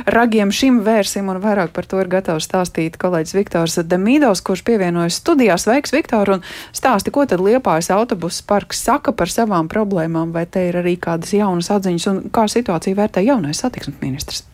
ragiem 0.08 0.52
šim 0.54 0.80
vērsim, 0.86 1.28
un 1.28 1.42
vairāk 1.44 1.74
par 1.76 1.88
to 1.90 2.00
ir 2.00 2.08
gatavs 2.08 2.48
stāstīt 2.48 2.96
kolēģis 3.00 3.36
Viktors 3.36 3.78
Demīdovs, 3.84 4.40
kurš 4.46 4.64
pievienojas 4.64 5.20
studijās. 5.20 5.68
Sveiks, 5.68 5.92
Viktor, 5.92 6.38
un 6.38 6.44
stāsti, 6.72 7.12
ko 7.12 7.26
tad 7.28 7.44
Liepājas 7.44 7.92
autobusu 7.92 8.46
parks 8.48 8.80
saka 8.80 9.12
par 9.12 9.28
savām 9.28 9.68
problēmām, 9.68 10.32
vai 10.32 10.46
te 10.48 10.69
ir 10.70 10.80
arī 10.80 10.96
kādas 11.00 11.34
jaunas 11.34 11.70
atziņas, 11.74 12.06
un 12.10 12.22
kā 12.34 12.46
situāciju 12.50 12.98
vērtē 12.98 13.24
jaunais 13.26 13.60
satiksmes 13.62 14.00
ministrs? 14.02 14.44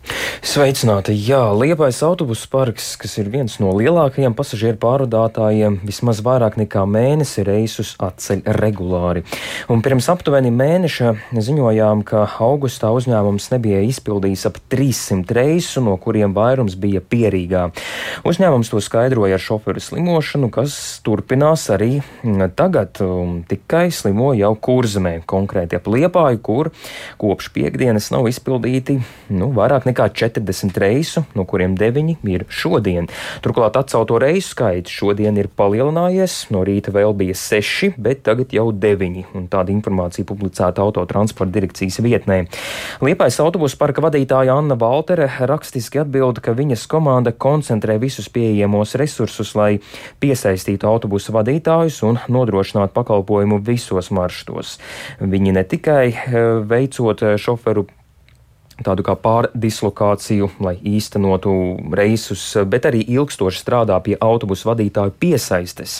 Sveicināti! 0.45 1.15
Jā, 1.17 1.41
Liepais 1.57 1.99
autobusu 2.05 2.47
parks, 2.51 2.91
kas 2.99 3.17
ir 3.21 3.29
viens 3.33 3.57
no 3.61 3.71
lielākajiem 3.75 4.35
pasažieru 4.37 4.77
pārvadātājiem, 4.81 5.79
vismaz 5.87 6.21
vairāk 6.25 6.59
nekā 6.61 6.85
mēnesi 6.89 7.43
reisus 7.47 7.95
atceļ 8.03 8.43
regulāri. 8.57 9.23
Un 9.73 9.81
pirms 9.85 10.07
aptuveni 10.13 10.51
mēneša 10.53 11.13
ziņojām, 11.35 12.03
ka 12.07 12.23
augustā 12.45 12.91
uzņēmums 12.95 13.49
nebija 13.55 13.81
izpildījis 13.87 14.47
ap 14.49 14.61
300 14.71 15.37
reisu, 15.37 15.83
no 15.85 15.97
kuriem 16.01 16.35
vairums 16.37 16.77
bija 16.79 17.01
pierīgā. 17.03 17.67
Uzņēmums 18.27 18.71
to 18.71 18.81
skaidroja 18.83 19.37
ar 19.37 19.43
šoferu 19.43 19.83
slimošanu, 19.83 20.51
kas 20.53 20.77
turpinās 21.05 21.67
arī 21.73 21.99
tagad, 22.57 23.01
tikai 23.49 23.87
slimo 23.93 24.31
jau 24.37 24.53
kurzemē, 24.55 25.17
konkrēti 25.27 25.77
ap 25.79 25.91
Liepais. 25.91 26.06
Liepāju, 26.07 26.39
kur 26.39 26.69
kopš 27.19 27.49
piekdienas 27.51 28.07
nav 28.13 28.29
izpildīti 28.29 29.01
nu, 29.35 29.49
vairāk 29.51 29.83
nekā 29.89 30.07
40 30.15 30.77
reisu, 30.79 31.23
no 31.35 31.43
kuriem 31.43 31.73
9 31.75 32.23
ir 32.31 32.45
šodien. 32.47 33.09
Turklāt 33.43 33.75
atcelto 33.75 34.15
reisu 34.23 34.53
skaits 34.53 34.93
šodien 34.93 35.35
ir 35.35 35.49
palielinājies. 35.51 36.45
No 36.55 36.61
rīta 36.63 36.93
vēl 36.95 37.11
bija 37.17 37.35
6, 37.35 37.97
bet 37.99 38.23
tagad 38.23 38.55
jau 38.55 38.69
9. 38.71 39.25
Tāda 39.51 39.73
informācija 39.73 40.23
publicēta 40.27 40.85
autotransporta 40.85 41.57
direkcijas 41.57 41.99
vietnē. 42.05 42.39
Liepais 43.03 43.39
autobusu 43.43 43.75
parka 43.81 44.03
vadītāja 44.05 44.55
Anna 44.55 44.79
Valtere 44.79 45.27
rakstiski 45.51 46.05
atbild, 46.05 46.39
ka 46.39 46.55
viņas 46.55 46.87
komanda 46.87 47.35
koncentrē 47.35 47.97
visus 47.99 48.31
pieejamos 48.31 48.95
resursus, 48.95 49.51
lai 49.59 49.81
piesaistītu 50.23 50.87
autobusu 50.87 51.35
vadītājus 51.35 51.99
un 52.07 52.21
nodrošinātu 52.31 52.95
pakalpojumu 52.95 53.59
visos 53.67 54.07
maršrutos. 54.15 54.77
Viņi 55.19 55.57
ne 55.57 55.63
tikai 55.67 55.96
tikai 55.97 56.13
eh, 56.13 56.67
veicot 56.67 57.21
eh, 57.23 57.37
šoferu 57.37 57.87
tādu 58.85 59.01
kā 59.01 59.15
pārdislokāciju, 59.17 60.51
lai 60.61 60.75
īstenotu 60.85 61.51
reisus, 61.97 62.43
bet 62.69 62.85
arī 62.85 63.01
ilgstoši 63.15 63.61
strādā 63.63 63.97
pie 64.05 64.13
autobusu 64.21 64.69
vadītāju 64.69 65.15
piesaistes. 65.17 65.95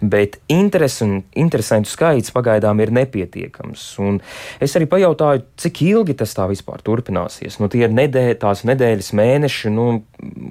Bet 0.00 0.38
interesi 0.48 1.04
un 1.04 1.18
interesantu 1.36 1.92
skaits 1.92 2.32
pagaidām 2.32 2.80
ir 2.80 2.94
nepietiekams. 2.96 3.84
Un 4.00 4.22
es 4.56 4.72
arī 4.78 4.88
pajautāju, 4.88 5.44
cik 5.60 5.82
ilgi 5.84 6.16
tas 6.22 6.32
tā 6.32 6.48
vispār 6.48 6.80
turpināsies. 6.86 7.60
Nu, 7.60 7.68
tie 7.68 7.84
ir 7.84 7.92
nedē, 7.92 8.30
tās 8.40 8.64
nedēļas, 8.64 9.12
mēneši, 9.20 9.74
nu, 9.74 9.88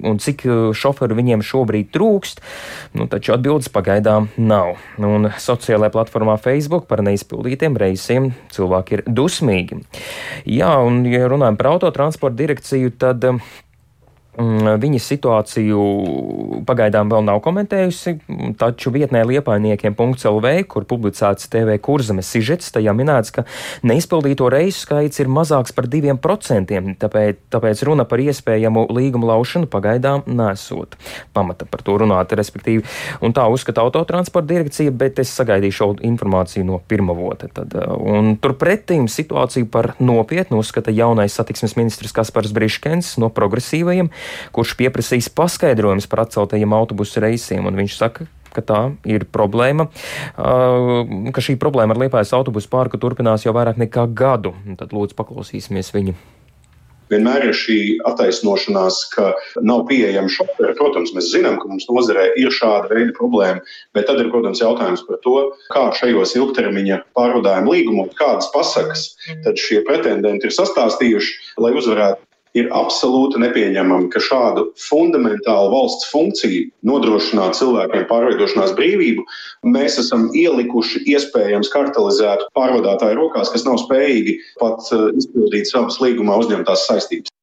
un 0.04 0.20
cik 0.22 0.44
uh, 0.48 0.54
šoferu 0.76 1.16
viņiem 1.18 1.44
šobrīd 1.44 1.90
trūkst. 1.94 2.42
Nu, 2.98 3.08
taču 3.10 3.34
atbildes 3.36 3.72
pagaidām 3.74 4.30
nav. 4.36 4.76
Un 4.98 5.30
sociālajā 5.30 5.94
platformā 5.94 6.38
Facebook 6.42 6.88
par 6.90 7.04
neizpildītiem 7.06 7.76
reisiem 7.80 8.32
cilvēki 8.54 8.98
ir 8.98 9.04
dusmīgi. 9.08 9.82
Jā, 10.48 10.76
un 10.84 11.04
ja 11.10 11.28
runājam 11.30 11.58
par 11.60 11.74
autotransporta 11.74 12.38
direkciju, 12.42 12.94
tad 13.00 13.26
Mm, 14.34 14.80
viņa 14.82 14.98
situāciju 14.98 15.82
pagaidām 16.66 17.10
vēl 17.12 17.22
nav 17.26 17.38
komentējusi, 17.44 18.16
taču 18.58 18.90
vietnē 18.94 19.22
liepainiekiem.lv, 19.28 20.52
kur 20.70 20.86
publicēts 20.90 21.46
TV 21.52 21.76
kurzemes 21.78 22.30
sižets, 22.34 22.72
tajā 22.74 22.94
minēts, 22.96 23.30
ka 23.34 23.44
neizpildīto 23.86 24.48
reisu 24.50 24.84
skaits 24.88 25.22
ir 25.22 25.30
mazāks 25.30 25.74
par 25.76 25.86
diviem 25.90 26.18
procentiem, 26.18 26.96
tāpēc, 26.98 27.44
tāpēc 27.54 27.84
runa 27.86 28.08
par 28.10 28.22
iespējamu 28.24 28.88
līgumu 28.90 29.30
laušanu 29.30 29.70
pagaidām 29.70 30.26
nesot 30.26 30.98
pamata 31.34 31.68
par 31.70 31.84
to 31.86 31.96
runāt, 32.02 32.34
respektīvi. 32.34 32.82
Un 33.22 33.34
tā 33.36 33.46
uzskata 33.50 33.84
autotransporta 33.84 34.50
direkcija, 34.50 34.94
bet 34.94 35.22
es 35.22 35.32
sagaidīšu 35.34 35.78
šo 35.78 35.88
informāciju 36.06 36.66
no 36.66 36.80
pirmavota. 36.88 37.48
Tad, 37.54 37.74
un 37.98 38.34
turpretīm 38.42 39.06
situāciju 39.10 39.68
par 39.70 39.92
nopietnu 40.02 40.58
uzskata 40.62 40.94
jaunais 40.94 41.34
satiksmes 41.34 41.76
ministrs 41.78 42.14
Kaspars 42.14 42.54
Briškens 42.54 43.14
no 43.22 43.30
progresīvajiem 43.34 44.10
kurš 44.54 44.76
pieprasīs 44.80 45.30
paskaidrojumus 45.34 46.08
par 46.10 46.24
atceltajiem 46.26 46.76
autobusu 46.76 47.22
reisiem. 47.24 47.66
Viņš 47.74 47.98
saka, 47.98 48.28
ka 48.54 48.62
tā 48.62 48.82
ir 49.08 49.26
problēma, 49.26 49.88
ka 50.34 51.44
šī 51.44 51.58
problēma 51.60 51.96
ar 51.96 52.04
Liepājas 52.04 52.34
autobusu 52.36 52.70
pārku 52.72 53.00
turpinās 53.02 53.46
jau 53.46 53.54
vairāk 53.56 53.80
nekā 53.82 54.06
gadu. 54.14 54.54
Tad 54.78 54.94
lūdzu 54.94 55.18
paklausīsimies 55.18 55.92
viņu. 55.96 56.16
Vienmēr 57.12 57.50
ir 57.50 57.56
šī 57.56 57.78
attaisnošanās, 58.08 59.00
ka 59.12 59.34
nav 59.60 59.84
pieejama 59.90 60.30
šoferi. 60.32 60.72
Protams, 60.78 61.12
mēs 61.16 61.28
zinām, 61.34 61.58
ka 61.60 61.68
mums 61.68 61.84
nozarē 61.90 62.30
ir 62.40 62.54
šāda 62.54 62.88
veida 62.94 63.12
problēma, 63.16 63.60
bet 63.96 64.08
tad 64.08 64.22
ir, 64.22 64.30
protams, 64.32 64.62
jautājums 64.64 65.04
par 65.08 65.20
to, 65.26 65.36
kā 65.74 65.84
šajos 66.00 66.32
ilgtermiņa 66.40 67.02
pārvadājuma 67.18 67.74
līgumos, 67.76 68.14
kādas 68.18 68.48
pasakas 68.54 69.10
tad 69.44 69.60
šie 69.60 69.82
pretendenti 69.86 70.48
ir 70.48 70.56
sastāstījuši, 70.56 71.36
lai 71.60 71.74
uzvarētu 71.76 72.24
ir 72.58 72.70
absolūti 72.74 73.40
nepieņemami, 73.42 74.08
ka 74.14 74.22
šādu 74.22 74.68
fundamentālu 74.86 75.72
valsts 75.74 76.08
funkciju 76.12 76.70
nodrošināt 76.86 77.58
cilvēkiem 77.58 78.06
pārveidošanās 78.10 78.74
brīvību 78.78 79.26
mēs 79.74 79.98
esam 80.02 80.28
ielikuši 80.36 81.04
iespējams 81.14 81.72
kartelizētu 81.74 82.50
pārvadātāju 82.56 83.18
rokās, 83.24 83.52
kas 83.54 83.66
nav 83.66 83.80
spējīgi 83.82 84.38
pat 84.62 84.82
eh, 84.94 85.06
izpildīt 85.18 85.70
savas 85.70 86.00
līgumā 86.02 86.38
uzņemtās 86.44 86.88
saistības. 86.90 87.34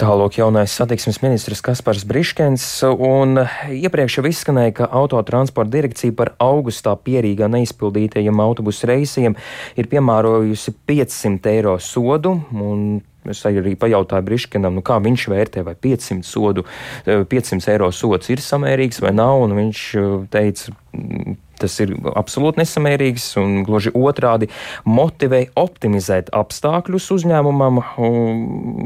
Tālāk 0.00 0.38
jaunais 0.38 0.72
satiksmes 0.72 1.18
ministrs 1.22 1.60
Kaspars 1.62 2.06
Briškens, 2.08 2.64
un 2.88 3.42
iepriekš 3.68 4.18
jau 4.18 4.24
izskanēja, 4.30 4.74
ka 4.80 4.88
autotransporta 5.02 5.74
direkcija 5.74 6.16
par 6.16 6.32
augustā 6.42 6.94
pierīgā 6.96 7.50
neizpildītajiem 7.52 8.40
autobusu 8.42 8.88
reisiem 8.88 9.36
ir 9.76 9.90
piemērojusi 9.92 10.74
500 10.88 11.52
eiro 11.52 11.76
sodu, 11.84 12.38
un 12.56 13.02
Es 13.30 13.44
arī 13.46 13.76
pajautāju 13.78 14.26
Briškinam, 14.26 14.74
nu 14.74 14.82
kā 14.82 14.96
viņš 15.02 15.28
vērtē, 15.30 15.62
vai 15.66 15.76
500, 15.78 16.26
sodu, 16.26 16.64
500 17.06 17.70
eiro 17.70 17.90
sots 17.94 18.32
ir 18.34 18.42
samērīgs 18.42 18.98
vai 19.04 19.12
nav, 19.14 19.44
viņš 19.54 19.82
eh, 20.00 20.08
teica, 20.32 20.74
Tas 21.62 21.78
ir 21.84 21.94
absolūti 22.12 22.62
nesamērīgs 22.62 23.28
un 23.42 23.62
gluži 23.66 23.92
otrādi 23.94 24.48
motivē 24.88 25.44
optimizēt 25.58 26.32
apstākļus 26.34 27.08
uzņēmumam 27.16 27.80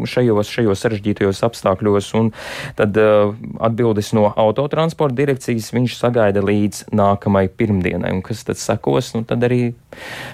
šajos, 0.08 0.52
šajos 0.52 0.84
sarežģītajos 0.84 1.42
apstākļos. 1.46 2.12
Un 2.20 2.32
tad 2.78 2.96
uh, 3.00 3.34
atbildes 3.64 4.12
no 4.16 4.28
autotransporta 4.30 5.16
direkcijas 5.18 5.72
viņš 5.74 5.98
sagaida 5.98 6.44
līdz 6.44 6.86
nākamajai 6.96 7.52
pirmdienai. 7.56 8.14
Un 8.16 8.22
kas 8.26 8.44
tad 8.46 8.60
sekos, 8.60 9.12
nu 9.16 9.24
tad 9.28 9.44
arī 9.46 9.74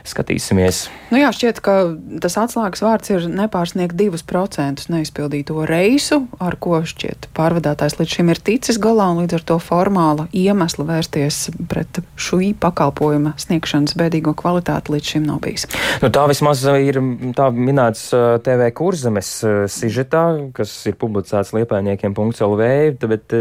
skatīsimies. 0.09 0.87
Nu 1.12 1.20
jā, 1.20 1.31
šķiet, 1.35 1.61
ka 1.62 1.76
tas 2.22 2.37
atslēgas 2.40 2.83
vārds 2.85 3.12
ir 3.12 3.26
nepārsniegt 3.31 3.96
2% 3.98 4.88
neizpildīto 4.92 5.62
reisu, 5.68 6.22
ar 6.42 6.57
ko 6.62 6.81
šķiet 6.88 7.31
pārvadātājs 7.37 7.98
līdz 8.00 8.16
šim 8.16 8.33
ir 8.33 8.40
ticis 8.42 8.81
galā 8.83 9.11
un 9.12 9.22
līdz 9.22 9.38
ar 9.38 9.46
to 9.52 9.59
formāla 9.62 10.26
iemesla 10.37 10.87
vērsties 10.88 11.44
pret 11.70 12.02
šo 12.16 12.31
šī 12.32 12.52
pakalpojuma 12.60 13.34
sniegšanas 13.40 13.96
bēdīgo 13.98 14.32
kvalitāti 14.38 14.94
līdz 14.94 15.10
šim 15.14 15.26
nav 15.28 15.40
bijis. 15.44 15.66
Nu, 16.02 16.08
tā 16.12 16.24
vismaz 16.30 16.62
ir 16.80 16.98
tā 17.36 17.48
minēts 17.52 18.08
TV 18.44 18.68
kurzemes 18.76 19.30
sižetā, 19.72 20.24
kas 20.56 20.72
ir 20.88 20.96
publicēts 21.00 21.52
liepainiekiem.lv, 21.56 22.68
bet 23.12 23.36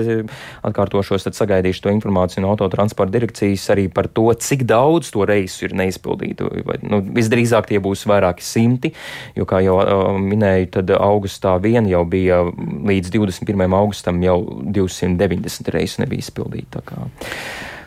atkārtošos, 0.67 1.27
tad 1.27 1.37
sagaidīšu 1.37 1.85
to 1.85 1.93
informāciju 1.95 2.43
no 2.45 2.51
autotransporta 2.53 3.15
direkcijas 3.15 3.69
arī 3.73 3.87
par 3.93 4.09
to, 4.11 4.27
cik 4.33 4.65
daudz 4.69 5.11
to 5.13 5.25
reisu 5.27 5.67
ir 5.69 5.75
neizpildītu. 5.79 6.49
Vai, 6.67 6.79
nu, 6.83 7.01
visdrīzāk 7.15 7.71
tie 7.71 7.79
būs 7.83 8.05
vairāki 8.09 8.45
simti, 8.45 8.93
jo, 9.37 9.47
kā 9.49 9.61
jau 9.65 9.79
minēju, 10.19 10.71
tad 10.77 10.93
augustā 10.97 11.55
vien 11.63 11.87
jau 11.89 12.03
bija 12.09 12.43
līdz 12.91 13.13
21. 13.15 13.67
augustam 13.77 14.21
jau 14.25 14.39
290 14.67 15.73
reisu 15.75 16.03
nebija 16.03 16.27
izpildīti. 16.27 16.81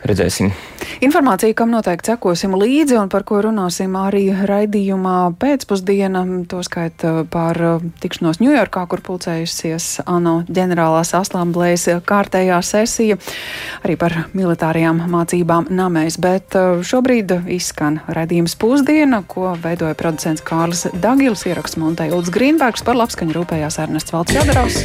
Redzēsim. 0.05 0.51
Informācija, 1.01 1.55
kam 1.57 1.71
noteikti 1.73 2.11
sekosim 2.11 2.53
līdzi 2.59 2.99
un 2.99 3.09
par 3.09 3.23
ko 3.25 3.39
runāsim 3.41 3.95
arī 3.97 4.27
raidījumā 4.47 5.33
pēcpusdiena, 5.41 6.21
to 6.49 6.61
skaita 6.65 7.25
par 7.31 7.57
tikšanos 8.03 8.37
Ņujorkā, 8.43 8.85
kur 8.91 9.01
pulcējusies 9.05 10.05
ANO 10.05 10.35
ģenerālās 10.45 11.15
asamblējas 11.17 12.03
kārtējā 12.05 12.61
sesija, 12.65 13.17
arī 13.81 13.97
par 13.99 14.17
militārajām 14.37 15.01
mācībām 15.09 15.71
namēs. 15.73 16.19
Bet 16.21 16.53
šobrīd 16.85 17.33
izskan 17.57 17.99
raidījums 18.05 18.57
pusdiena, 18.61 19.23
ko 19.25 19.55
veidoja 19.61 19.97
producents 19.97 20.45
Kārlis 20.45 20.85
Dagils, 20.93 21.47
ieraksts 21.49 21.81
Montei 21.81 22.13
Ulds 22.13 22.33
Grīnbergs 22.35 22.85
par 22.85 23.01
labskaņu 23.01 23.39
rūpējās 23.39 23.81
Ernests 23.87 24.13
Valds 24.13 24.37
Jadarovs. 24.37 24.83